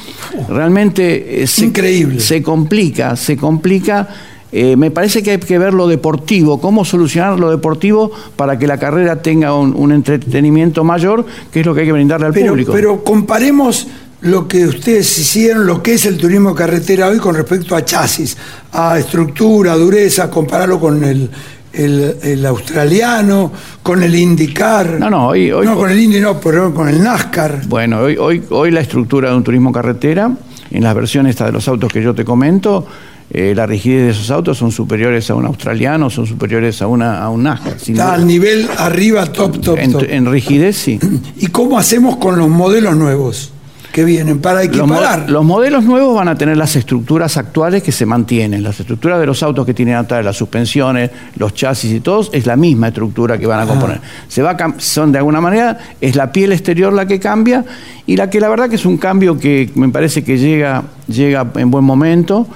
realmente 0.47 1.43
eh, 1.43 1.47
Increíble. 1.57 2.21
se 2.21 2.41
complica, 2.41 3.17
se 3.17 3.35
complica 3.35 4.07
eh, 4.57 4.77
me 4.77 4.89
parece 4.89 5.21
que 5.21 5.31
hay 5.31 5.37
que 5.37 5.59
ver 5.59 5.73
lo 5.73 5.85
deportivo, 5.85 6.61
cómo 6.61 6.85
solucionar 6.85 7.37
lo 7.37 7.51
deportivo 7.51 8.09
para 8.37 8.57
que 8.57 8.67
la 8.67 8.77
carrera 8.77 9.21
tenga 9.21 9.53
un, 9.53 9.91
entretenimiento 9.91 10.85
mayor, 10.85 11.25
que 11.51 11.59
es 11.59 11.65
lo 11.65 11.75
que 11.75 11.81
hay 11.81 11.87
que 11.87 11.91
brindarle 11.91 12.27
al 12.27 12.33
público. 12.33 12.71
Pero 12.71 13.03
comparemos 13.03 13.85
lo 14.21 14.47
que 14.47 14.65
ustedes 14.65 15.19
hicieron, 15.19 15.67
lo 15.67 15.83
que 15.83 15.95
es 15.95 16.05
el 16.05 16.15
turismo 16.15 16.55
carretera 16.55 17.09
hoy 17.09 17.17
con 17.17 17.35
respecto 17.35 17.75
a 17.75 17.83
chasis, 17.83 18.37
a 18.71 18.97
estructura, 18.97 19.75
dureza, 19.75 20.31
compararlo 20.31 20.79
con 20.79 21.03
el, 21.03 21.29
el, 21.73 22.45
australiano, 22.45 23.51
con 23.83 24.03
el 24.03 24.15
IndyCar. 24.15 25.01
No, 25.01 25.09
no, 25.09 25.27
hoy, 25.27 25.51
hoy 25.51 25.65
no 25.65 25.75
con 25.75 25.91
el 25.91 25.99
Indy, 25.99 26.21
no, 26.21 26.39
pero 26.39 26.73
con 26.73 26.87
el 26.87 27.03
NASCAR. 27.03 27.67
Bueno, 27.67 27.99
hoy, 27.99 28.15
hoy, 28.15 28.41
hoy 28.51 28.71
la 28.71 28.79
estructura 28.79 29.31
de 29.31 29.35
un 29.35 29.43
turismo 29.43 29.73
carretera, 29.73 30.31
en 30.71 30.81
las 30.81 30.95
versiones 30.95 31.37
de 31.37 31.51
los 31.51 31.67
autos 31.67 31.91
que 31.91 32.01
yo 32.01 32.15
te 32.15 32.23
comento, 32.23 32.87
eh, 33.31 33.53
la 33.55 33.65
rigidez 33.65 34.05
de 34.05 34.11
esos 34.11 34.29
autos 34.29 34.57
son 34.57 34.71
superiores 34.71 35.29
a 35.29 35.35
un 35.35 35.45
australiano, 35.45 36.09
son 36.09 36.27
superiores 36.27 36.81
a, 36.81 36.87
una, 36.87 37.23
a 37.23 37.29
un 37.29 37.43
NASCAR. 37.43 37.75
Está 37.75 38.13
al 38.13 38.27
nivel 38.27 38.67
arriba, 38.77 39.25
top, 39.25 39.59
top, 39.61 39.77
en, 39.77 39.95
En 40.09 40.31
rigidez, 40.31 40.77
sí. 40.77 40.99
¿Y 41.37 41.47
cómo 41.47 41.77
hacemos 41.77 42.17
con 42.17 42.37
los 42.37 42.49
modelos 42.49 42.95
nuevos? 42.95 43.51
que 43.95 44.03
vienen 44.03 44.41
para 44.41 44.61
equiparar. 44.61 45.19
Los, 45.21 45.29
los, 45.29 45.45
modelos 45.45 45.85
nuevos 45.85 46.13
van 46.13 46.27
a 46.27 46.35
tener 46.35 46.57
las 46.57 46.75
estructuras 46.75 47.37
actuales 47.37 47.81
que 47.81 47.93
se 47.93 48.05
mantienen. 48.05 48.61
Las 48.61 48.77
estructuras 48.77 49.21
de 49.21 49.25
los 49.25 49.41
autos 49.41 49.65
que 49.65 49.73
tienen 49.73 49.95
atrás, 49.95 50.25
las 50.25 50.35
suspensiones, 50.35 51.11
los 51.37 51.53
chasis 51.53 51.93
y 51.93 52.01
todos, 52.01 52.29
es 52.33 52.45
la 52.45 52.57
misma 52.57 52.89
estructura 52.89 53.37
que 53.37 53.47
van 53.47 53.61
a 53.61 53.65
componer. 53.65 54.01
Se 54.27 54.41
va 54.41 54.57
son 54.79 55.13
de 55.13 55.19
alguna 55.19 55.39
manera, 55.39 55.79
es 56.01 56.17
la 56.17 56.29
piel 56.33 56.51
exterior 56.51 56.91
la 56.91 57.07
que 57.07 57.21
cambia 57.21 57.63
y 58.05 58.17
la 58.17 58.29
que 58.29 58.41
la 58.41 58.49
verdad 58.49 58.67
que 58.67 58.75
es 58.75 58.85
un 58.85 58.97
cambio 58.97 59.39
que 59.39 59.71
me 59.75 59.87
parece 59.87 60.25
que 60.25 60.37
llega, 60.37 60.83
llega 61.07 61.49
en 61.55 61.71
buen 61.71 61.85
momento 61.85 62.49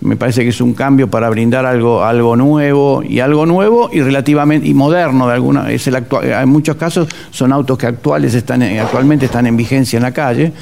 me 0.00 0.16
parece 0.16 0.42
que 0.42 0.50
es 0.50 0.60
un 0.60 0.74
cambio 0.74 1.08
para 1.10 1.28
brindar 1.28 1.66
algo, 1.66 2.04
algo 2.04 2.36
nuevo 2.36 3.02
y 3.02 3.18
algo 3.20 3.46
nuevo 3.46 3.90
y 3.92 4.00
relativamente 4.00 4.68
y 4.68 4.74
moderno 4.74 5.26
de 5.26 5.34
alguna 5.34 5.70
es 5.70 5.86
el 5.88 5.96
actual, 5.96 6.24
en 6.24 6.48
muchos 6.48 6.76
casos 6.76 7.08
son 7.30 7.52
autos 7.52 7.76
que 7.78 7.86
actuales 7.86 8.34
están 8.34 8.62
actualmente 8.62 9.26
están 9.26 9.46
en 9.46 9.56
vigencia 9.56 9.96
en 9.96 10.04
la 10.04 10.12
calle. 10.12 10.52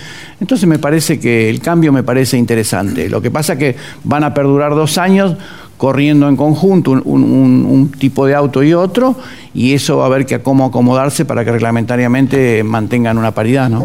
Entonces 0.41 0.67
me 0.67 0.79
parece 0.79 1.21
que 1.21 1.51
el 1.51 1.61
cambio 1.61 1.93
me 1.93 2.03
parece 2.03 2.37
interesante. 2.37 3.09
Lo 3.09 3.21
que 3.21 3.31
pasa 3.31 3.57
que 3.57 3.77
van 4.05 4.25
a 4.25 4.33
perdurar 4.33 4.75
dos 4.75 4.99
años 4.99 5.37
corriendo 5.77 6.29
en 6.29 6.37
conjunto 6.37 6.93
un, 6.93 7.93
tipo 7.99 8.27
de 8.27 8.35
auto 8.35 8.63
y 8.63 8.73
otro 8.73 9.17
y 9.53 9.75
eso 9.75 9.99
va 9.99 10.05
a 10.05 10.07
haber 10.07 10.25
que 10.25 10.41
cómo 10.41 10.65
acomodarse 10.65 11.25
para 11.25 11.45
que 11.45 11.53
reglamentariamente 11.53 12.65
mantengan 12.65 13.19
una 13.19 13.33
paridad 13.33 13.69
¿no? 13.69 13.85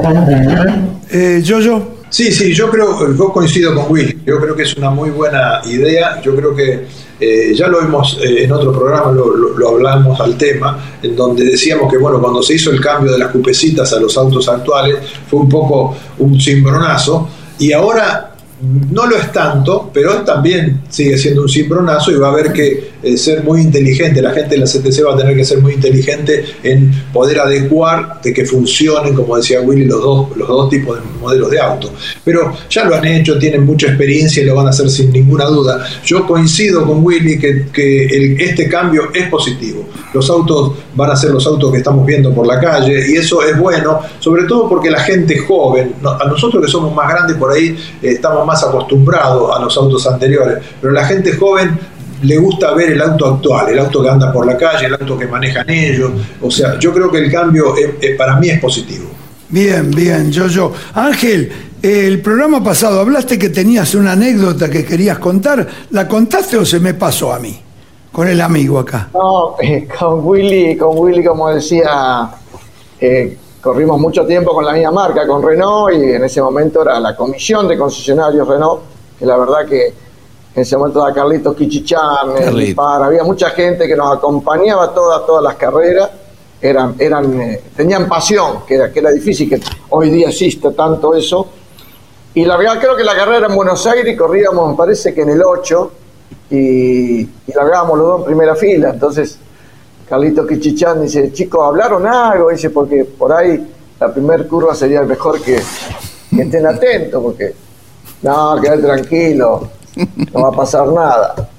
Eh, 1.09 1.41
yo 1.43 1.59
yo 1.59 2.00
Sí, 2.11 2.29
sí, 2.29 2.53
yo 2.53 2.69
creo, 2.69 3.15
yo 3.15 3.31
coincido 3.31 3.73
con 3.73 3.89
Will, 3.89 4.21
yo 4.25 4.37
creo 4.37 4.53
que 4.53 4.63
es 4.63 4.75
una 4.75 4.89
muy 4.89 5.11
buena 5.11 5.61
idea, 5.63 6.21
yo 6.21 6.35
creo 6.35 6.53
que 6.53 6.85
eh, 7.17 7.53
ya 7.55 7.67
lo 7.67 7.79
hemos 7.79 8.19
eh, 8.21 8.43
en 8.43 8.51
otro 8.51 8.73
programa, 8.73 9.13
lo, 9.13 9.69
hablamos 9.69 10.19
al 10.19 10.37
tema, 10.37 10.97
en 11.01 11.15
donde 11.15 11.45
decíamos 11.45 11.89
que 11.89 11.97
bueno, 11.97 12.19
cuando 12.19 12.43
se 12.43 12.55
hizo 12.55 12.69
el 12.69 12.81
cambio 12.81 13.13
de 13.13 13.17
las 13.17 13.29
cupecitas 13.31 13.93
a 13.93 13.99
los 14.01 14.17
autos 14.17 14.49
actuales 14.49 14.97
fue 15.29 15.39
un 15.39 15.47
poco 15.47 15.95
un 16.17 16.37
cimbronazo. 16.37 17.29
Y 17.59 17.71
ahora 17.71 18.35
no 18.91 19.05
lo 19.05 19.15
es 19.15 19.31
tanto, 19.31 19.89
pero 19.93 20.21
también 20.23 20.81
sigue 20.89 21.17
siendo 21.17 21.43
un 21.43 21.49
cimbronazo 21.49 22.11
y 22.11 22.15
va 22.15 22.27
a 22.27 22.31
haber 22.31 22.51
que 22.51 22.90
eh, 23.03 23.17
ser 23.17 23.43
muy 23.43 23.61
inteligente, 23.61 24.21
la 24.21 24.31
gente 24.31 24.55
de 24.55 24.57
la 24.57 24.65
CTC 24.65 25.05
va 25.05 25.13
a 25.13 25.17
tener 25.17 25.35
que 25.35 25.45
ser 25.45 25.59
muy 25.59 25.73
inteligente 25.73 26.45
en 26.63 26.91
poder 27.11 27.39
adecuar 27.39 28.21
de 28.21 28.33
que 28.33 28.45
funcionen, 28.45 29.13
como 29.13 29.37
decía 29.37 29.61
Willy, 29.61 29.85
los 29.85 30.01
dos, 30.01 30.37
los 30.37 30.47
dos 30.47 30.69
tipos 30.69 30.97
de 30.97 31.19
modelos 31.19 31.49
de 31.49 31.59
auto. 31.59 31.93
Pero 32.23 32.53
ya 32.69 32.85
lo 32.85 32.95
han 32.95 33.05
hecho, 33.05 33.37
tienen 33.39 33.65
mucha 33.65 33.87
experiencia 33.87 34.43
y 34.43 34.45
lo 34.45 34.55
van 34.55 34.67
a 34.67 34.69
hacer 34.69 34.89
sin 34.89 35.11
ninguna 35.11 35.45
duda. 35.45 35.85
Yo 36.05 36.25
coincido 36.27 36.85
con 36.85 37.03
Willy 37.03 37.39
que, 37.39 37.67
que 37.71 38.35
este 38.39 38.67
cambio 38.67 39.09
es 39.13 39.27
positivo. 39.29 39.87
Los 40.13 40.29
autos 40.29 40.73
van 40.95 41.11
a 41.11 41.15
ser 41.15 41.31
los 41.31 41.45
autos 41.47 41.71
que 41.71 41.77
estamos 41.77 42.05
viendo 42.05 42.33
por 42.33 42.45
la 42.45 42.59
calle 42.59 43.09
y 43.09 43.15
eso 43.15 43.41
es 43.43 43.57
bueno, 43.57 44.01
sobre 44.19 44.43
todo 44.43 44.67
porque 44.67 44.91
la 44.91 44.99
gente 44.99 45.37
joven, 45.37 45.95
a 46.03 46.27
nosotros 46.27 46.63
que 46.63 46.71
somos 46.71 46.93
más 46.93 47.09
grandes 47.09 47.37
por 47.37 47.51
ahí 47.51 47.69
eh, 48.01 48.11
estamos 48.11 48.45
más 48.45 48.63
acostumbrados 48.63 49.55
a 49.55 49.59
los 49.59 49.75
autos 49.77 50.05
anteriores, 50.07 50.57
pero 50.81 50.93
la 50.93 51.05
gente 51.05 51.33
joven 51.33 51.79
le 52.21 52.37
gusta 52.37 52.73
ver 52.73 52.91
el 52.91 53.01
auto 53.01 53.27
actual, 53.27 53.69
el 53.69 53.79
auto 53.79 54.01
que 54.01 54.09
anda 54.09 54.31
por 54.31 54.45
la 54.45 54.57
calle, 54.57 54.85
el 54.85 54.93
auto 54.93 55.17
que 55.17 55.27
manejan 55.27 55.69
ellos. 55.69 56.11
O 56.41 56.51
sea, 56.51 56.77
yo 56.79 56.93
creo 56.93 57.11
que 57.11 57.19
el 57.19 57.31
cambio 57.31 57.73
para 58.17 58.35
mí 58.37 58.49
es 58.49 58.59
positivo. 58.59 59.09
Bien, 59.49 59.91
bien, 59.91 60.31
yo, 60.31 60.47
yo. 60.47 60.71
Ángel, 60.93 61.51
el 61.81 62.21
programa 62.21 62.63
pasado 62.63 63.01
hablaste 63.01 63.37
que 63.37 63.49
tenías 63.49 63.95
una 63.95 64.13
anécdota 64.13 64.69
que 64.69 64.85
querías 64.85 65.19
contar. 65.19 65.67
¿La 65.89 66.07
contaste 66.07 66.57
o 66.57 66.65
se 66.65 66.79
me 66.79 66.93
pasó 66.93 67.33
a 67.33 67.39
mí? 67.39 67.59
Con 68.11 68.27
el 68.27 68.39
amigo 68.39 68.79
acá. 68.79 69.09
No, 69.13 69.55
eh, 69.59 69.87
con 69.87 70.25
Willy, 70.25 70.77
con 70.77 70.97
Willy, 70.97 71.23
como 71.23 71.49
decía, 71.49 72.29
eh, 72.99 73.37
corrimos 73.59 73.99
mucho 73.99 74.25
tiempo 74.25 74.53
con 74.53 74.65
la 74.65 74.73
misma 74.73 74.91
marca, 74.91 75.25
con 75.25 75.41
Renault, 75.41 75.95
y 75.95 76.11
en 76.11 76.23
ese 76.23 76.41
momento 76.41 76.81
era 76.81 76.99
la 76.99 77.15
comisión 77.15 77.67
de 77.67 77.77
concesionarios 77.77 78.47
Renault, 78.47 78.81
que 79.17 79.25
la 79.25 79.37
verdad 79.37 79.65
que 79.67 79.93
en 80.53 80.61
ese 80.61 80.77
momento 80.77 81.05
era 81.05 81.13
Carlitos 81.13 81.55
Kichichán, 81.55 82.29
había 82.77 83.23
mucha 83.23 83.51
gente 83.51 83.87
que 83.87 83.95
nos 83.95 84.17
acompañaba 84.17 84.93
todas, 84.93 85.25
todas 85.25 85.43
las 85.43 85.55
carreras, 85.55 86.09
eran, 86.61 86.95
eran, 86.99 87.41
eh, 87.41 87.61
tenían 87.75 88.07
pasión, 88.07 88.65
que 88.67 88.75
era, 88.75 88.91
que 88.91 88.99
era 88.99 89.11
difícil, 89.11 89.49
que 89.49 89.59
hoy 89.89 90.09
día 90.09 90.29
existe 90.29 90.71
tanto 90.71 91.15
eso. 91.15 91.47
Y 92.33 92.45
la 92.45 92.55
verdad 92.55 92.79
creo 92.79 92.95
que 92.95 93.03
la 93.03 93.15
carrera 93.15 93.47
en 93.47 93.55
Buenos 93.55 93.85
Aires 93.87 94.17
corríamos, 94.17 94.69
me 94.69 94.75
parece 94.75 95.13
que 95.13 95.21
en 95.21 95.29
el 95.29 95.41
8, 95.41 95.91
y, 96.51 97.21
y 97.21 97.53
largábamos 97.55 97.97
los 97.97 98.07
dos 98.07 98.19
en 98.19 98.25
primera 98.25 98.55
fila, 98.55 98.91
entonces 98.91 99.39
Carlito 100.11 100.45
Kichichán 100.45 101.01
dice, 101.01 101.31
chicos, 101.31 101.65
¿hablaron 101.65 102.05
algo? 102.05 102.49
Dice, 102.49 102.69
porque 102.69 103.05
por 103.05 103.31
ahí 103.31 103.65
la 103.97 104.13
primer 104.13 104.45
curva 104.45 104.75
sería 104.75 105.03
mejor 105.03 105.41
que, 105.41 105.55
estén 105.55 106.65
atentos, 106.65 107.23
porque 107.23 107.55
no, 108.21 108.59
quedar 108.59 108.81
tranquilo, 108.81 109.69
no 109.95 110.41
va 110.41 110.49
a 110.49 110.51
pasar 110.51 110.87
nada. 110.87 111.49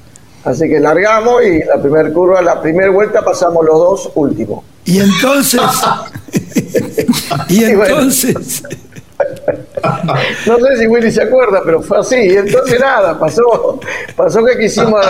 Así 0.45 0.69
que 0.69 0.81
largamos 0.81 1.43
y 1.45 1.65
la 1.65 1.81
primera 1.81 2.13
curva, 2.13 2.43
la 2.43 2.61
primera 2.61 2.91
vuelta 2.91 3.23
pasamos 3.23 3.65
los 3.65 3.79
dos 3.79 4.11
últimos. 4.15 4.65
Y 4.85 4.99
entonces, 4.99 5.61
y 7.49 7.65
entonces, 7.65 8.63
no 10.47 10.57
sé 10.59 10.77
si 10.79 10.87
Willy 10.87 11.11
se 11.11 11.23
acuerda, 11.23 11.63
pero 11.65 11.83
fue 11.83 11.99
así. 11.99 12.17
Y 12.17 12.37
entonces 12.37 12.79
nada, 12.79 13.19
pasó, 13.19 13.81
pasó 14.17 14.45
que 14.45 14.59
quisimos 14.59 15.05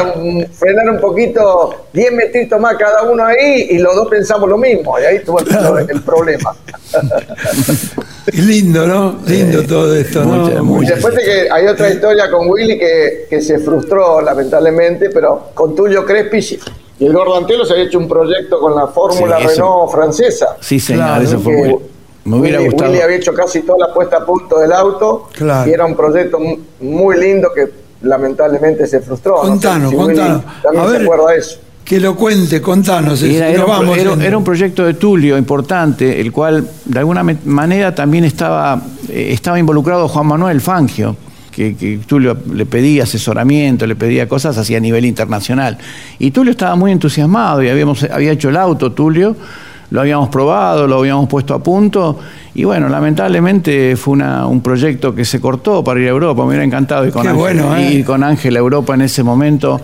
frenar 0.53 0.91
un 0.91 1.01
poquito, 1.01 1.87
10 1.93 2.13
metritos 2.13 2.61
más 2.61 2.77
cada 2.77 3.03
uno 3.03 3.25
ahí, 3.25 3.69
y 3.71 3.79
los 3.79 3.95
dos 3.95 4.09
pensamos 4.09 4.49
lo 4.49 4.59
mismo. 4.59 4.99
Y 4.99 5.05
ahí 5.05 5.19
tuvo 5.25 5.39
el, 5.41 6.03
problema. 6.03 6.55
Lindo, 8.33 8.87
¿no? 8.87 9.19
Lindo 9.27 9.63
todo 9.65 9.95
esto, 9.95 10.25
¿no? 10.25 10.81
después 10.81 11.15
de 11.15 11.23
que 11.23 11.51
hay 11.51 11.67
otra 11.67 11.91
historia 11.91 12.31
con 12.31 12.49
Willy 12.49 12.79
que, 12.79 13.27
que 13.29 13.41
se 13.41 13.59
frustró, 13.59 14.21
lamentablemente, 14.21 15.11
pero 15.11 15.51
con 15.55 15.75
Tulio 15.75 16.05
Crespi 16.05 16.59
y 16.99 17.07
el 17.07 17.13
Gordo 17.13 17.37
Antelo 17.37 17.65
se 17.65 17.73
había 17.73 17.87
hecho 17.87 17.99
un 17.99 18.07
proyecto 18.07 18.61
con 18.61 18.77
la 18.77 18.87
Fórmula 18.87 19.39
Renault 19.39 19.91
francesa. 19.91 20.57
Sí, 20.61 20.79
señor, 20.79 21.23
eso 21.23 21.41
fue 21.41 21.77
me 22.25 22.37
hubiera 22.37 22.61
gustado. 22.61 22.91
Willy 22.91 23.03
había 23.03 23.17
hecho 23.17 23.35
casi 23.35 23.63
toda 23.63 23.87
la 23.87 23.95
puesta 23.95 24.19
a 24.19 24.25
punto 24.27 24.59
del 24.59 24.73
auto 24.73 25.29
y 25.67 25.71
era 25.71 25.85
un 25.85 25.97
proyecto 25.97 26.39
muy 26.81 27.19
lindo 27.19 27.49
que 27.55 27.69
lamentablemente 28.03 28.87
se 28.87 29.01
frustró. 29.01 29.37
Contanos, 29.37 29.93
contanos. 29.95 30.43
También 30.63 30.91
se 30.91 31.03
acuerda 31.03 31.35
eso. 31.35 31.59
Que 31.85 31.99
lo 31.99 32.15
cuente, 32.15 32.63
contanos. 32.63 33.23
Era, 33.23 33.49
era, 33.51 34.39
un, 34.39 34.45
proyecto 34.45 34.85
de 34.85 34.95
Tulio 34.95 35.37
importante, 35.37 36.21
el 36.21 36.31
cual 36.31 36.67
de 36.85 36.99
alguna 36.99 37.25
manera 37.25 37.93
también 37.95 38.25
estaba, 38.25 38.81
eh, 39.09 39.31
estaba 39.33 39.59
involucrado 39.59 40.07
Juan 40.07 40.27
Manuel 40.27 40.61
Fangio, 40.61 41.17
que, 41.51 42.01
Tulio 42.07 42.37
le 42.55 42.67
pedía 42.67 43.03
asesoramiento, 43.03 43.85
le 43.87 43.97
pedía 43.97 44.29
cosas 44.29 44.57
así 44.59 44.77
a 44.77 44.81
nivel 44.81 45.05
internacional. 45.05 45.77
Y 46.21 46.31
Tulio 46.31 46.53
estaba 46.53 46.77
muy 46.77 46.93
entusiasmado 46.93 47.63
y 47.63 47.69
habíamos, 47.69 48.05
había 48.05 48.31
hecho 48.31 48.49
el 48.49 48.57
auto, 48.57 48.93
Tulio 48.93 49.35
lo 49.93 50.01
habíamos 50.01 50.31
probado, 50.31 50.87
lo 50.87 51.01
habíamos 51.01 51.29
puesto 51.29 51.53
a 51.53 51.63
punto 51.63 52.19
y 52.55 52.65
bueno, 52.65 52.89
lamentablemente 52.89 53.95
fue 53.97 54.17
un 54.17 54.63
proyecto 54.63 55.15
que 55.15 55.27
se 55.27 55.39
cortó 55.39 55.85
para 55.85 56.01
ir 56.01 56.07
a 56.07 56.11
Europa, 56.11 56.41
me 56.43 56.49
hubiera 56.49 56.65
encantado 56.65 57.05
ir 57.05 57.13
con, 57.13 57.29
Ángel, 57.29 57.61
¿eh? 57.77 58.03
con 58.03 58.25
Ángel 58.25 58.57
a 58.57 58.59
Europa 58.59 58.95
en 58.95 59.03
ese 59.03 59.23
momento, 59.23 59.79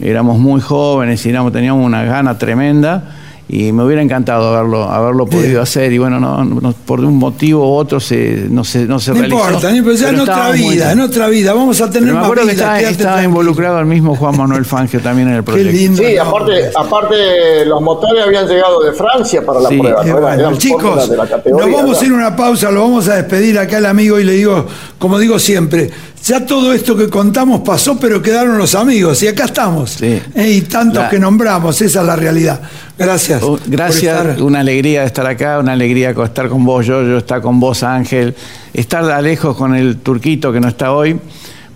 éramos 0.00 0.38
muy 0.38 0.62
jóvenes 0.62 1.24
y 1.26 1.32
teníamos 1.52 1.84
una 1.84 2.02
gana 2.02 2.38
tremenda 2.38 3.16
y 3.52 3.70
me 3.70 3.84
hubiera 3.84 4.00
encantado 4.00 4.48
haberlo, 4.48 4.84
haberlo 4.84 5.26
podido 5.26 5.60
hacer. 5.60 5.92
Y 5.92 5.98
bueno, 5.98 6.18
no, 6.18 6.74
por 6.86 7.00
un 7.00 7.18
motivo 7.18 7.68
u 7.68 7.74
otro 7.74 8.00
se, 8.00 8.46
no 8.48 8.64
se, 8.64 8.86
no 8.86 8.98
se 8.98 9.12
no 9.12 9.26
Importa, 9.26 9.68
pero 9.70 9.92
ya 9.92 10.08
en 10.08 10.20
otra 10.20 10.50
vida, 10.52 10.92
en 10.92 11.00
otra 11.00 11.28
vida, 11.28 11.52
vamos 11.52 11.78
a 11.82 11.90
tener 11.90 12.14
me 12.14 12.18
acuerdo 12.18 12.46
que 12.46 12.52
estaba, 12.52 13.22
involucrado 13.22 13.78
el 13.78 13.84
mismo 13.84 14.16
Juan 14.16 14.38
Manuel 14.38 14.64
Fangio 14.64 15.00
también 15.00 15.28
en 15.28 15.34
el 15.34 15.44
proyecto. 15.44 16.02
sí, 16.02 16.16
aparte, 16.16 16.70
aparte 16.74 17.66
los 17.66 17.82
motores 17.82 18.24
habían 18.24 18.48
llegado 18.48 18.82
de 18.82 18.92
Francia 18.92 19.44
para 19.44 19.60
la 19.60 19.68
prueba. 19.68 20.56
chicos, 20.56 21.10
nos 21.10 21.70
vamos 21.70 22.00
a 22.00 22.06
ir 22.06 22.12
a 22.12 22.14
una 22.14 22.34
pausa, 22.34 22.70
lo 22.70 22.80
vamos 22.80 23.06
a 23.08 23.16
despedir 23.16 23.58
acá 23.58 23.76
el 23.76 23.86
amigo 23.86 24.18
y 24.18 24.24
le 24.24 24.32
digo, 24.32 24.66
como 24.98 25.18
digo 25.18 25.38
siempre, 25.38 25.90
ya 26.24 26.46
todo 26.46 26.72
esto 26.72 26.96
que 26.96 27.08
contamos 27.08 27.60
pasó, 27.60 27.98
pero 27.98 28.22
quedaron 28.22 28.56
los 28.56 28.74
amigos 28.74 29.22
y 29.22 29.28
acá 29.28 29.46
estamos. 29.46 30.00
Eh, 30.02 30.22
y 30.36 30.60
tantos 30.62 31.08
que 31.08 31.18
nombramos, 31.18 31.80
esa 31.80 32.00
es 32.00 32.06
la 32.06 32.16
realidad. 32.16 32.60
Gracias. 32.96 33.42
Uh, 33.42 33.58
gracias, 33.66 34.38
una 34.40 34.60
alegría 34.60 35.00
de 35.00 35.06
estar 35.06 35.26
acá, 35.26 35.58
una 35.58 35.72
alegría 35.72 36.10
estar 36.10 36.48
con 36.48 36.64
vos, 36.64 36.86
yo, 36.86 37.02
yo 37.02 37.18
estar 37.18 37.40
con 37.40 37.58
vos, 37.58 37.82
Ángel, 37.82 38.34
estar 38.72 39.04
a 39.10 39.20
lejos 39.20 39.56
con 39.56 39.74
el 39.74 39.98
turquito 39.98 40.52
que 40.52 40.60
no 40.60 40.68
está 40.68 40.92
hoy, 40.92 41.18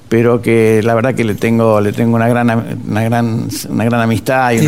pero 0.09 0.41
que 0.41 0.81
la 0.85 0.95
verdad 0.95 1.15
que 1.15 1.25
le 1.25 1.35
tengo, 1.35 1.81
le 1.81 1.93
tengo 1.93 2.17
una 2.17 2.29
gran, 2.29 2.79
una 2.89 3.03
gran, 3.03 3.49
una 3.69 3.85
gran 3.85 4.01
amistad 4.01 4.53
y, 4.53 4.61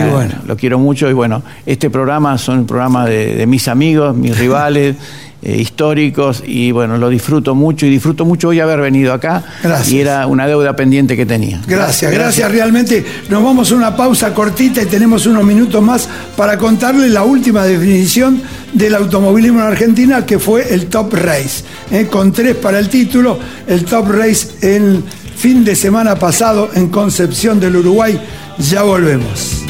lo 0.46 0.56
quiero 0.56 0.78
mucho. 0.78 1.08
Y 1.08 1.12
bueno, 1.12 1.42
este 1.66 1.90
programa 1.90 2.36
son 2.38 2.60
un 2.60 2.66
programa 2.66 3.06
de 3.06 3.46
mis 3.46 3.68
amigos, 3.68 4.16
mis 4.16 4.36
rivales. 4.38 4.96
Eh, 5.40 5.56
históricos 5.56 6.42
y 6.44 6.72
bueno, 6.72 6.98
lo 6.98 7.08
disfruto 7.08 7.54
mucho 7.54 7.86
y 7.86 7.90
disfruto 7.90 8.24
mucho 8.24 8.48
hoy 8.48 8.58
haber 8.58 8.80
venido 8.80 9.12
acá 9.12 9.44
gracias. 9.62 9.92
y 9.92 10.00
era 10.00 10.26
una 10.26 10.48
deuda 10.48 10.74
pendiente 10.74 11.16
que 11.16 11.26
tenía. 11.26 11.60
Gracias, 11.64 12.10
gracias, 12.10 12.50
realmente. 12.50 13.04
Nos 13.28 13.44
vamos 13.44 13.70
a 13.70 13.76
una 13.76 13.96
pausa 13.96 14.34
cortita 14.34 14.82
y 14.82 14.86
tenemos 14.86 15.26
unos 15.26 15.44
minutos 15.44 15.80
más 15.80 16.08
para 16.36 16.58
contarle 16.58 17.08
la 17.08 17.22
última 17.22 17.62
definición 17.62 18.42
del 18.72 18.96
automovilismo 18.96 19.60
en 19.60 19.66
Argentina 19.66 20.26
que 20.26 20.40
fue 20.40 20.74
el 20.74 20.86
Top 20.86 21.14
Race, 21.14 21.62
¿eh? 21.92 22.08
con 22.10 22.32
tres 22.32 22.56
para 22.56 22.80
el 22.80 22.88
título, 22.88 23.38
el 23.68 23.84
Top 23.84 24.10
Race 24.10 24.48
el 24.60 25.04
fin 25.38 25.64
de 25.64 25.76
semana 25.76 26.16
pasado 26.16 26.70
en 26.74 26.88
Concepción 26.88 27.60
del 27.60 27.76
Uruguay. 27.76 28.20
Ya 28.58 28.82
volvemos. 28.82 29.62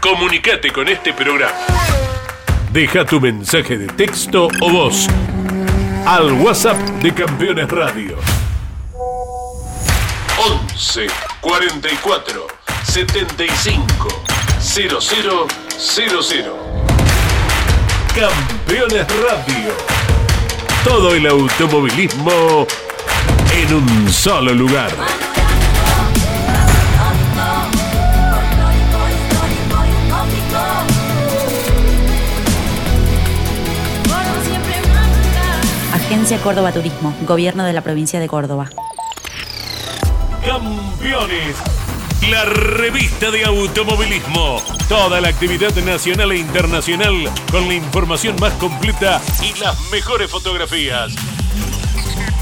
Comunicate 0.00 0.70
con 0.70 0.88
este 0.88 1.14
programa. 1.14 1.54
Deja 2.70 3.06
tu 3.06 3.18
mensaje 3.18 3.78
de 3.78 3.86
texto 3.86 4.48
o 4.60 4.70
voz 4.70 5.06
al 6.04 6.32
WhatsApp 6.32 6.76
de 7.02 7.14
Campeones 7.14 7.70
Radio. 7.70 8.18
11 10.76 11.06
44 11.40 12.46
75 12.84 14.08
0000. 14.60 16.71
Campeones 18.14 19.06
Radio. 19.22 19.72
Todo 20.84 21.14
el 21.14 21.26
automovilismo 21.26 22.66
en 23.56 23.74
un 23.74 24.12
solo 24.12 24.52
lugar. 24.52 24.90
Agencia 35.94 36.38
Córdoba 36.42 36.70
Turismo, 36.72 37.14
Gobierno 37.26 37.64
de 37.64 37.72
la 37.72 37.80
Provincia 37.80 38.20
de 38.20 38.28
Córdoba. 38.28 38.68
Campeones, 40.44 41.56
la 42.30 42.44
revista 42.44 43.30
de 43.30 43.44
automovilismo. 43.44 44.62
Toda 44.88 45.20
la 45.20 45.28
actividad 45.28 45.74
nacional 45.84 46.32
e 46.32 46.38
internacional 46.38 47.14
con 47.50 47.66
la 47.66 47.74
información 47.74 48.36
más 48.40 48.52
completa 48.54 49.20
y 49.42 49.58
las 49.58 49.78
mejores 49.90 50.30
fotografías. 50.30 51.14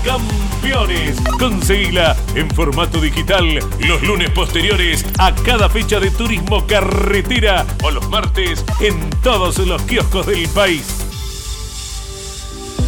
Campeones. 0.05 1.19
Conseguila 1.39 2.17
en 2.35 2.51
formato 2.51 3.01
digital 3.01 3.59
los 3.81 4.03
lunes 4.03 4.31
posteriores 4.31 5.05
a 5.19 5.35
cada 5.35 5.69
fecha 5.69 5.99
de 6.01 6.11
turismo 6.11 6.67
carretera 6.67 7.67
o 7.83 7.91
los 7.91 8.09
martes 8.11 8.65
en 8.81 8.99
todos 9.23 9.59
los 9.59 9.81
kioscos 9.83 10.27
del 10.27 10.49
país. 10.49 10.85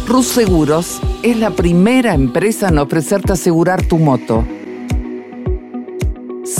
Rus 0.07 0.27
Seguros 0.27 0.99
es 1.23 1.37
la 1.37 1.51
primera 1.51 2.13
empresa 2.13 2.67
en 2.67 2.77
ofrecerte 2.77 3.33
asegurar 3.33 3.85
tu 3.87 3.97
moto. 3.97 4.45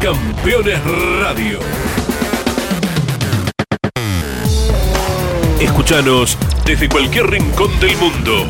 Campeones 0.00 0.80
Radio. 1.20 1.60
Escúchanos 5.60 6.38
desde 6.64 6.88
cualquier 6.88 7.26
rincón 7.26 7.78
del 7.80 7.94
mundo. 7.98 8.46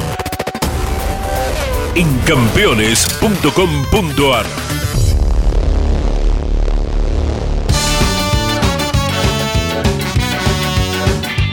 En 1.96 2.06
campeones.com.ar. 2.20 4.46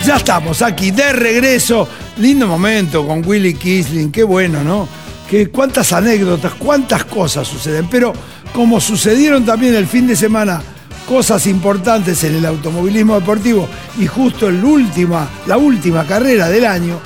Ya 0.06 0.18
estamos 0.18 0.62
aquí 0.62 0.92
de 0.92 1.12
regreso. 1.12 1.90
Lindo 2.18 2.46
momento 2.46 3.08
con 3.08 3.28
Willy 3.28 3.56
Kisling. 3.56 4.12
Qué 4.12 4.24
bueno, 4.24 4.64
¿no? 4.64 4.88
Que 5.28 5.50
cuántas 5.50 5.92
anécdotas, 5.92 6.54
cuántas 6.54 7.04
cosas 7.06 7.48
suceden. 7.48 7.90
Pero 7.90 8.14
como 8.58 8.82
sucedieron 8.82 9.46
también 9.46 9.76
el 9.76 9.86
fin 9.86 10.08
de 10.08 10.16
semana 10.16 10.64
cosas 11.08 11.46
importantes 11.46 12.24
en 12.24 12.38
el 12.38 12.46
automovilismo 12.48 13.20
deportivo 13.20 13.70
y 14.00 14.08
justo 14.08 14.50
en 14.50 14.64
la 14.64 14.68
última, 14.68 15.30
la 15.46 15.58
última 15.58 16.08
carrera 16.08 16.50
del 16.50 16.66
año, 16.66 17.00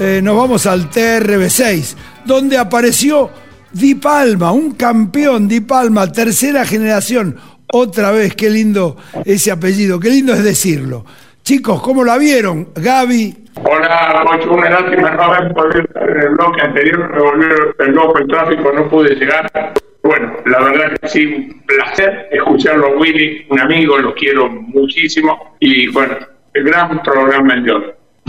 eh, 0.00 0.20
nos 0.24 0.34
vamos 0.34 0.64
al 0.64 0.88
TRB6, 0.88 1.94
donde 2.24 2.56
apareció 2.56 3.28
Di 3.70 3.96
Palma, 3.96 4.52
un 4.52 4.76
campeón 4.76 5.46
Di 5.46 5.60
Palma, 5.60 6.10
tercera 6.10 6.64
generación. 6.64 7.36
Otra 7.70 8.10
vez, 8.10 8.34
qué 8.34 8.48
lindo 8.48 8.96
ese 9.26 9.50
apellido, 9.50 10.00
qué 10.00 10.08
lindo 10.08 10.32
es 10.32 10.42
decirlo. 10.42 11.04
Chicos, 11.42 11.82
¿cómo 11.82 12.02
la 12.02 12.16
vieron? 12.16 12.70
Gaby. 12.74 13.50
Hola, 13.62 14.24
Pocho, 14.24 14.54
una 14.54 14.70
lástima 14.70 15.10
no 15.10 15.22
haber 15.22 15.52
podido 15.52 15.84
en 15.96 16.20
el 16.22 16.28
bloque 16.30 16.62
anterior, 16.62 17.10
revolver 17.12 17.76
el 17.80 17.90
loco 17.92 18.18
el 18.20 18.26
tráfico, 18.26 18.72
no 18.72 18.88
pude 18.88 19.14
llegar. 19.16 19.74
Bueno, 20.04 20.36
la 20.44 20.62
verdad 20.62 20.98
que 21.00 21.08
sí, 21.08 21.24
un 21.24 21.62
placer 21.62 22.28
escucharlo 22.30 22.98
Willy, 22.98 23.46
un 23.48 23.58
amigo, 23.58 23.96
lo 23.96 24.14
quiero 24.14 24.50
muchísimo. 24.50 25.56
Y 25.60 25.88
bueno, 25.88 26.18
el 26.52 26.64
gran 26.64 27.02
programa 27.02 27.56
de 27.56 27.72
hoy. 27.72 27.84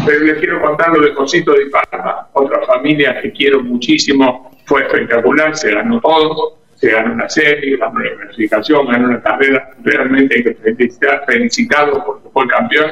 Pero 0.06 0.20
les 0.22 0.38
quiero 0.38 0.62
contar 0.62 0.98
lo 0.98 1.06
de 1.06 1.14
Cosito 1.14 1.52
de 1.52 1.66
Palma, 1.66 2.30
otra 2.32 2.62
familia 2.66 3.22
que 3.22 3.30
quiero 3.34 3.62
muchísimo, 3.62 4.58
fue 4.66 4.84
espectacular, 4.84 5.56
se 5.58 5.74
ganó 5.74 6.00
todo, 6.00 6.60
se 6.76 6.92
ganó 6.92 7.14
una 7.14 7.28
serie, 7.28 7.76
ganó 7.76 8.00
una 8.00 8.22
clasificación, 8.22 8.88
ganó 8.88 9.10
una 9.10 9.22
carrera, 9.22 9.72
realmente 9.84 10.36
hay 10.36 10.44
que 10.44 10.54
felicitar, 10.54 11.26
felicitarlo 11.28 12.06
porque 12.06 12.30
fue 12.32 12.48
campeón, 12.48 12.92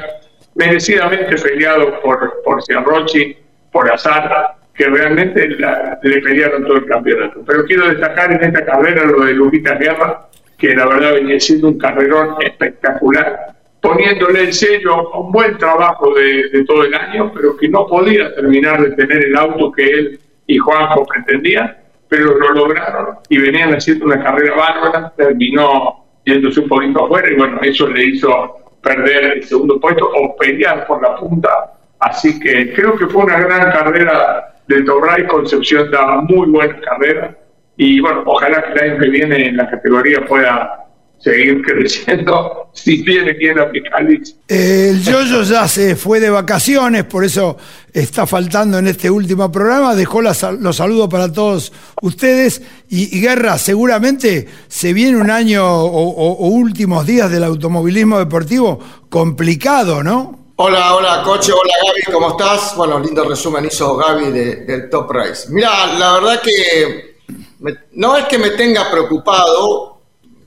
merecidamente 0.56 1.36
peleado 1.36 2.00
por, 2.02 2.34
por 2.44 2.62
Ciarrochi, 2.62 3.34
por 3.72 3.90
Azar, 3.90 4.56
que 4.74 4.86
realmente 4.86 5.48
le 5.48 6.20
pelearon 6.20 6.64
todo 6.64 6.76
el 6.78 6.86
campeonato. 6.86 7.44
Pero 7.46 7.64
quiero 7.64 7.88
destacar 7.88 8.32
en 8.32 8.42
esta 8.42 8.64
carrera 8.64 9.04
lo 9.04 9.24
de 9.24 9.32
Lujita 9.32 9.76
Guerra, 9.76 10.26
que 10.58 10.74
la 10.74 10.86
verdad 10.86 11.14
venía 11.14 11.38
siendo 11.38 11.68
un 11.68 11.78
carrerón 11.78 12.36
espectacular, 12.40 13.54
poniéndole 13.80 14.40
el 14.40 14.52
sello 14.52 15.14
a 15.14 15.20
un 15.20 15.30
buen 15.30 15.56
trabajo 15.58 16.12
de, 16.14 16.64
todo 16.66 16.84
el 16.84 16.94
año, 16.94 17.32
pero 17.32 17.56
que 17.56 17.68
no 17.68 17.86
podía 17.86 18.34
terminar 18.34 18.82
de 18.82 18.96
tener 18.96 19.24
el 19.26 19.36
auto 19.36 19.70
que 19.70 19.84
él 19.84 20.20
y 20.46 20.58
Juanjo 20.58 21.06
pretendían, 21.06 21.76
pero 22.08 22.36
lo 22.36 22.52
lograron 22.52 23.18
y 23.28 23.38
venían 23.38 23.74
haciendo 23.74 24.06
una 24.06 24.22
carrera 24.22 24.56
bárbara, 24.56 25.12
terminó 25.16 26.04
yéndose 26.24 26.60
un 26.60 26.68
poquito 26.68 27.04
afuera 27.04 27.30
y 27.30 27.36
bueno, 27.36 27.60
eso 27.62 27.86
le 27.88 28.04
hizo 28.04 28.56
perder 28.82 29.36
el 29.36 29.44
segundo 29.44 29.78
puesto 29.78 30.10
o 30.14 30.36
pelear 30.36 30.86
por 30.86 31.00
la 31.02 31.16
punta. 31.16 31.50
Así 32.00 32.40
que 32.40 32.72
creo 32.74 32.96
que 32.96 33.06
fue 33.06 33.24
una 33.24 33.40
gran 33.40 33.70
carrera 33.70 34.53
de 34.68 34.82
Torray, 34.82 35.26
Concepción 35.26 35.90
daba 35.90 36.22
muy 36.22 36.48
buena 36.48 36.80
carrera 36.80 37.38
y 37.76 38.00
bueno, 38.00 38.22
ojalá 38.26 38.62
que 38.62 38.72
el 38.72 38.90
año 38.90 39.00
que 39.00 39.08
viene 39.10 39.48
en 39.48 39.56
la 39.56 39.68
categoría 39.68 40.24
pueda 40.24 40.84
seguir 41.18 41.62
creciendo 41.62 42.68
si 42.74 43.02
tiene 43.02 43.32
bien 43.32 43.58
a 43.58 43.70
Picalix. 43.70 44.36
El 44.46 45.02
Yoyo 45.02 45.42
ya 45.42 45.66
se 45.66 45.96
fue 45.96 46.20
de 46.20 46.30
vacaciones, 46.30 47.04
por 47.04 47.24
eso 47.24 47.56
está 47.92 48.26
faltando 48.26 48.78
en 48.78 48.86
este 48.86 49.10
último 49.10 49.50
programa. 49.50 49.94
Dejó 49.94 50.20
los 50.22 50.36
saludos 50.36 51.08
para 51.08 51.32
todos 51.32 51.72
ustedes. 52.02 52.62
Y, 52.88 53.20
Guerra, 53.20 53.58
seguramente 53.58 54.46
se 54.68 54.92
viene 54.92 55.16
un 55.16 55.30
año 55.30 55.64
o 55.66 56.48
últimos 56.48 57.06
días 57.06 57.30
del 57.30 57.44
automovilismo 57.44 58.18
deportivo 58.18 58.78
complicado, 59.08 60.02
¿no? 60.02 60.43
Hola, 60.56 60.94
hola, 60.94 61.22
coche, 61.24 61.50
hola 61.50 61.72
Gaby, 61.84 62.12
¿cómo 62.12 62.30
estás? 62.30 62.76
Bueno, 62.76 63.00
lindo 63.00 63.24
resumen 63.24 63.64
hizo 63.64 63.96
Gaby 63.96 64.30
del 64.30 64.88
Top 64.88 65.10
Race. 65.10 65.48
Mira, 65.48 65.98
la 65.98 66.12
verdad 66.12 66.40
que 66.40 67.16
no 67.94 68.16
es 68.16 68.26
que 68.26 68.38
me 68.38 68.50
tenga 68.50 68.88
preocupado, 68.88 69.98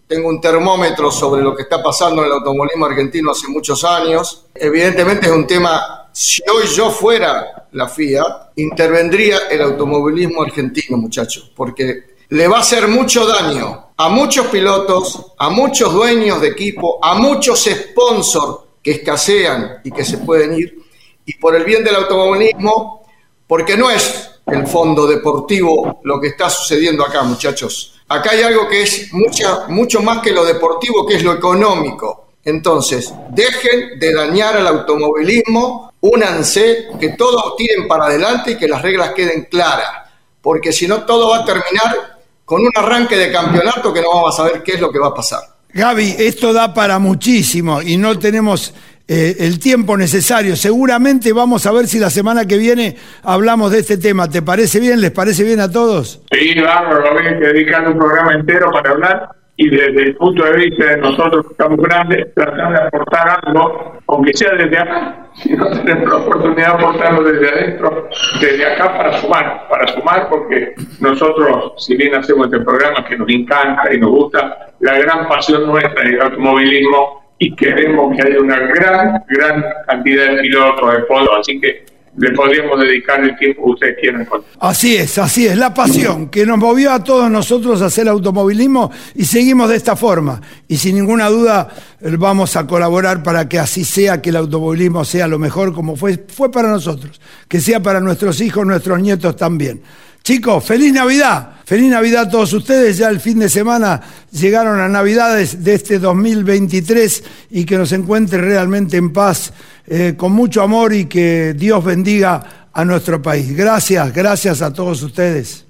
tengo 0.08 0.30
un 0.30 0.40
termómetro 0.40 1.12
sobre 1.12 1.42
lo 1.42 1.54
que 1.54 1.64
está 1.64 1.84
pasando 1.84 2.22
en 2.22 2.28
el 2.28 2.34
automovilismo 2.36 2.86
argentino 2.86 3.32
hace 3.32 3.50
muchos 3.50 3.84
años. 3.84 4.46
Evidentemente 4.56 5.26
es 5.26 5.34
un 5.34 5.46
tema, 5.46 6.08
si 6.14 6.42
hoy 6.50 6.68
yo 6.74 6.90
fuera 6.90 7.68
la 7.74 7.90
FIA, 7.90 8.52
intervendría 8.56 9.40
el 9.52 9.62
automovilismo 9.62 10.42
argentino, 10.42 10.96
muchachos, 10.96 11.52
porque 11.54 12.16
le 12.30 12.48
va 12.48 12.60
a 12.60 12.62
hacer 12.62 12.88
mucho 12.88 13.28
daño 13.28 13.88
a 13.98 14.08
muchos 14.08 14.48
pilotos, 14.48 15.34
a 15.38 15.50
muchos 15.50 15.92
dueños 15.92 16.40
de 16.40 16.48
equipo, 16.48 16.98
a 17.04 17.16
muchos 17.16 17.62
sponsors 17.66 18.67
que 18.88 18.94
escasean 18.94 19.82
y 19.84 19.92
que 19.92 20.06
se 20.06 20.20
pueden 20.20 20.54
ir, 20.54 20.80
y 21.26 21.34
por 21.36 21.54
el 21.58 21.66
bien 21.66 21.84
del 21.84 21.96
automovilismo, 21.96 23.06
porque 23.46 23.76
no 23.76 23.92
es 23.92 24.40
el 24.46 24.66
fondo 24.66 25.06
deportivo 25.06 26.00
lo 26.06 26.22
que 26.22 26.28
está 26.28 26.50
sucediendo 26.50 27.04
acá, 27.04 27.24
muchachos. 27.24 28.00
Acá 28.08 28.32
hay 28.32 28.44
algo 28.44 28.66
que 28.70 28.84
es 28.84 29.12
mucha, 29.12 29.68
mucho 29.68 30.02
más 30.02 30.20
que 30.20 30.32
lo 30.32 30.46
deportivo, 30.46 31.06
que 31.06 31.16
es 31.16 31.24
lo 31.24 31.34
económico. 31.34 32.30
Entonces, 32.46 33.14
dejen 33.32 34.00
de 34.00 34.14
dañar 34.14 34.56
al 34.56 34.68
automovilismo, 34.68 35.92
únanse, 36.00 36.88
que 36.98 37.10
todos 37.10 37.58
tiren 37.58 37.90
para 37.90 38.06
adelante 38.06 38.52
y 38.52 38.58
que 38.58 38.70
las 38.70 38.82
reglas 38.82 39.12
queden 39.12 39.50
claras, 39.52 40.14
porque 40.42 40.72
si 40.72 40.88
no 40.88 41.04
todo 41.04 41.32
va 41.32 41.40
a 41.40 41.46
terminar 41.46 42.20
con 42.46 42.62
un 42.62 42.72
arranque 42.74 43.18
de 43.18 43.34
campeonato 43.34 43.94
que 43.94 44.02
no 44.02 44.12
vamos 44.14 44.34
a 44.34 44.38
saber 44.38 44.64
qué 44.64 44.76
es 44.76 44.80
lo 44.80 44.90
que 44.90 45.00
va 45.00 45.08
a 45.08 45.14
pasar. 45.14 45.57
Gaby, 45.74 46.16
esto 46.20 46.54
da 46.54 46.74
para 46.74 46.98
muchísimo 47.00 47.82
y 47.82 47.98
no 47.98 48.18
tenemos 48.18 48.74
eh, 49.08 49.36
el 49.40 49.60
tiempo 49.60 49.96
necesario. 49.96 50.56
Seguramente 50.56 51.32
vamos 51.34 51.66
a 51.66 51.72
ver 51.72 51.88
si 51.88 52.00
la 52.00 52.10
semana 52.10 52.46
que 52.46 52.58
viene 52.58 52.96
hablamos 53.24 53.72
de 53.72 53.80
este 53.80 53.98
tema. 53.98 54.30
¿Te 54.30 54.42
parece 54.42 54.80
bien? 54.80 55.00
¿Les 55.02 55.12
parece 55.12 55.44
bien 55.44 55.60
a 55.60 55.72
todos? 55.72 56.22
Sí, 56.32 56.56
vamos, 56.60 56.98
voy 57.14 57.28
a 57.28 57.32
dedicar 57.32 57.88
un 57.88 57.98
programa 57.98 58.34
entero 58.34 58.72
para 58.72 58.92
hablar 58.92 59.37
y 59.60 59.70
desde 59.70 60.04
el 60.04 60.16
punto 60.16 60.44
de 60.44 60.52
vista 60.56 60.86
de 60.86 60.98
nosotros 60.98 61.48
que 61.48 61.52
estamos 61.54 61.80
grandes, 61.80 62.32
tratar 62.36 62.74
de 62.74 62.88
aportar 62.88 63.40
algo, 63.44 63.98
aunque 64.08 64.32
sea 64.36 64.54
desde 64.54 64.78
acá, 64.78 65.30
si 65.34 65.54
no 65.56 65.68
tenemos 65.72 66.10
la 66.10 66.16
oportunidad 66.18 66.78
de 66.78 66.84
aportarlo 66.84 67.24
desde 67.24 67.50
adentro, 67.50 68.10
desde 68.40 68.66
acá 68.68 68.96
para 68.96 69.14
sumar, 69.18 69.68
para 69.68 69.88
sumar 69.88 70.30
porque 70.30 70.76
nosotros, 71.00 71.74
si 71.78 71.98
bien 71.98 72.14
hacemos 72.14 72.46
este 72.46 72.60
programa 72.60 73.04
que 73.04 73.18
nos 73.18 73.28
encanta 73.30 73.92
y 73.92 73.98
nos 74.00 74.12
gusta, 74.12 74.74
la 74.80 75.00
gran 75.00 75.28
pasión 75.28 75.66
nuestra 75.66 76.04
es 76.04 76.10
el 76.12 76.22
automovilismo 76.22 77.24
y 77.40 77.56
queremos 77.56 78.16
que 78.16 78.28
haya 78.28 78.40
una 78.40 78.60
gran, 78.60 79.24
gran 79.28 79.66
cantidad 79.88 80.34
de 80.34 80.42
pilotos 80.42 80.94
de 80.94 81.02
fondo, 81.04 81.36
así 81.36 81.60
que 81.60 81.84
le 82.18 82.32
podríamos 82.32 82.80
dedicar 82.80 83.24
el 83.24 83.38
tiempo 83.38 83.64
que 83.64 83.70
ustedes 83.70 83.98
quieran. 84.00 84.28
Así 84.60 84.96
es, 84.96 85.18
así 85.18 85.46
es, 85.46 85.56
la 85.56 85.74
pasión 85.74 86.30
que 86.30 86.46
nos 86.46 86.58
movió 86.58 86.92
a 86.92 87.04
todos 87.04 87.30
nosotros 87.30 87.82
a 87.82 87.86
hacer 87.86 88.08
automovilismo 88.08 88.92
y 89.16 89.26
seguimos 89.26 89.70
de 89.70 89.76
esta 89.76 89.96
forma. 89.96 90.42
Y 90.68 90.78
sin 90.78 90.96
ninguna 90.96 91.30
duda 91.30 91.70
eh, 92.02 92.16
vamos 92.18 92.56
a 92.56 92.66
colaborar 92.66 93.22
para 93.22 93.48
que 93.48 93.60
así 93.60 93.86
sea, 93.86 94.22
que 94.22 94.30
el 94.30 94.38
automovilismo 94.38 95.06
sea 95.06 95.28
lo 95.28 95.38
mejor 95.38 95.74
como 95.74 95.96
fue, 95.96 96.26
fue 96.28 96.52
para 96.52 96.70
nosotros, 96.70 97.22
que 97.48 97.62
sea 97.62 97.82
para 97.82 98.00
nuestros 98.00 98.42
hijos, 98.42 98.66
nuestros 98.66 99.00
nietos 99.00 99.36
también. 99.36 99.82
Chicos, 100.28 100.66
feliz 100.66 100.92
Navidad. 100.92 101.52
Feliz 101.64 101.90
Navidad 101.90 102.24
a 102.24 102.30
todos 102.30 102.52
ustedes. 102.52 102.98
Ya 102.98 103.08
el 103.08 103.22
fin 103.22 103.40
de 103.40 103.48
semana 103.48 104.02
llegaron 104.32 104.80
a 104.80 104.90
Navidades 104.90 105.64
de 105.64 105.74
este 105.74 106.00
2023 106.00 107.24
y 107.52 107.64
que 107.64 107.78
nos 107.78 107.94
encuentre 107.94 108.42
realmente 108.42 108.98
en 108.98 109.14
paz, 109.14 109.54
eh, 109.88 110.16
con 110.18 110.34
mucho 110.34 110.62
amor 110.62 110.94
y 110.94 111.08
que 111.08 111.54
Dios 111.54 111.84
bendiga 111.84 112.70
a 112.74 112.84
nuestro 112.84 113.22
país. 113.22 113.56
Gracias, 113.56 114.14
gracias 114.14 114.62
a 114.62 114.74
todos 114.74 115.02
ustedes. 115.02 115.66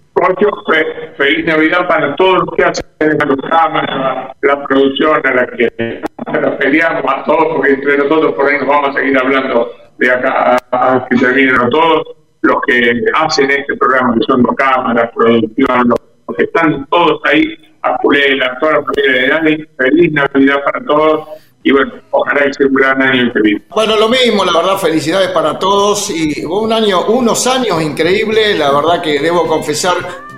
feliz 1.18 1.46
Navidad 1.46 1.88
para 1.88 2.16
todos 2.16 2.40
los 2.46 2.56
que 2.56 2.64
hacen 2.64 2.86
los 3.00 3.50
cámaras, 3.50 4.36
la 4.42 4.64
producción 4.66 5.22
a 5.24 5.34
la 5.34 5.48
que 5.48 6.02
nos 6.42 6.56
peleamos 6.56 7.04
a 7.08 7.24
todos, 7.26 7.56
porque 7.56 7.74
entre 7.74 7.98
nosotros 8.00 8.34
por 8.34 8.48
ahí 8.48 8.58
nos 8.58 8.68
vamos 8.68 8.90
a 8.90 8.94
seguir 8.94 9.18
hablando 9.18 9.72
de 10.00 10.12
acá 10.12 10.58
a 10.72 11.08
que 11.10 11.18
terminen 11.18 11.70
todos 11.70 12.04
los 12.42 12.58
que 12.66 13.04
hacen 13.14 13.52
este 13.52 13.76
programa, 13.78 14.16
que 14.16 14.26
son 14.28 14.42
dos 14.42 14.56
cámaras, 14.56 15.12
producción, 15.16 15.90
los 15.90 16.38
que 16.38 16.44
están 16.44 16.88
todos 16.90 17.22
ahí, 17.26 17.56
a 17.84 17.98
Pulela, 17.98 18.58
toda 18.60 18.74
la 18.74 18.84
familia 18.84 19.12
de 19.12 19.28
Dani, 19.28 19.66
feliz 19.78 20.12
Navidad 20.12 20.64
para 20.66 20.86
todos 20.86 21.30
y 21.68 21.72
bueno, 21.72 21.92
ojalá 22.12 22.50
que 22.58 22.64
un 22.64 22.74
gran 22.74 23.02
año 23.02 23.30
que 23.34 23.42
viene. 23.42 23.62
Bueno, 23.70 23.98
lo 23.98 24.08
mismo, 24.08 24.46
la 24.46 24.54
verdad, 24.54 24.78
felicidades 24.78 25.32
para 25.32 25.60
todos 25.60 26.10
y 26.10 26.46
un 26.46 26.72
año, 26.72 27.08
unos 27.08 27.46
años 27.46 27.82
increíbles, 27.82 28.58
la 28.58 28.72
verdad 28.72 29.02
que 29.02 29.20
debo 29.20 29.46
confesar 29.46 29.96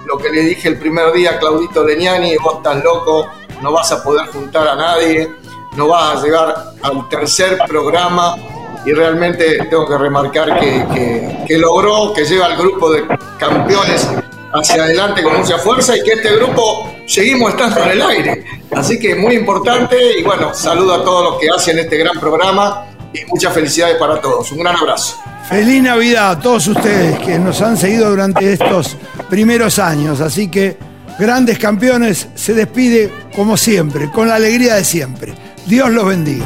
lo 0.08 0.18
que 0.18 0.32
le 0.32 0.42
dije 0.42 0.70
el 0.70 0.80
primer 0.80 1.12
día 1.14 1.34
a 1.34 1.40
Claudito 1.40 1.86
Leñani, 1.86 2.36
vos 2.38 2.56
estás 2.58 2.84
loco, 2.84 3.28
no 3.62 3.72
vas 3.72 3.92
a 3.92 4.04
poder 4.04 4.26
juntar 4.30 4.70
a 4.70 4.76
nadie, 4.76 5.30
no 5.78 5.90
vas 5.90 6.16
a 6.16 6.26
llegar 6.26 6.56
al 6.82 7.08
tercer 7.10 7.60
programa 7.68 8.36
y 8.84 8.92
realmente 8.92 9.68
tengo 9.70 9.88
que 9.88 10.00
remarcar 10.00 10.60
que, 10.60 11.58
logró, 11.60 12.12
que 12.12 12.26
lleva 12.26 12.48
al 12.48 12.58
grupo 12.58 12.92
de 12.92 13.06
campeones 13.38 14.10
hacia 14.54 14.84
adelante 14.84 15.24
con 15.24 15.38
mucha 15.38 15.58
fuerza 15.58 15.96
y 15.96 16.04
que 16.04 16.14
este 16.14 16.36
grupo 16.36 16.92
seguimos 17.06 17.52
estando 17.52 17.84
en 17.84 17.90
el 17.92 18.02
aire. 18.02 18.46
Así 18.72 19.00
que 19.00 19.16
muy 19.16 19.36
importante 19.36 19.96
y 20.18 20.24
bueno, 20.24 20.54
saludo 20.54 20.96
a 20.96 21.04
todos 21.04 21.32
los 21.32 21.42
que 21.42 21.50
hacen 21.50 21.80
este 21.80 21.98
gran 21.98 22.20
programa 22.20 22.86
y 23.14 23.26
muchas 23.26 23.54
felicidades 23.54 23.98
para 23.98 24.22
todos. 24.22 24.52
Un 24.52 24.60
gran 24.60 24.76
abrazo. 24.76 25.18
Feliz 25.48 25.82
Navidad 25.82 26.32
a 26.32 26.40
todos 26.40 26.68
ustedes 26.68 27.18
que 27.20 27.40
nos 27.40 27.62
han 27.62 27.76
seguido 27.76 28.10
durante 28.10 28.54
estos 28.54 28.96
primeros 29.30 29.80
años. 29.80 30.22
Así 30.22 30.50
que 30.50 30.78
grandes 31.18 31.58
campeones 31.58 32.28
se 32.36 32.54
despide 32.54 33.12
como 33.36 33.58
siempre, 33.58 34.12
con 34.12 34.28
la 34.28 34.36
alegría 34.36 34.76
de 34.76 34.84
siempre. 34.84 35.34
Dios 35.66 35.90
los 35.90 36.06
bendiga. 36.06 36.46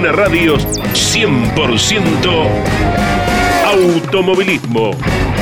Una 0.00 0.12
radio 0.12 0.56
100% 0.56 2.48
automovilismo. 3.66 5.39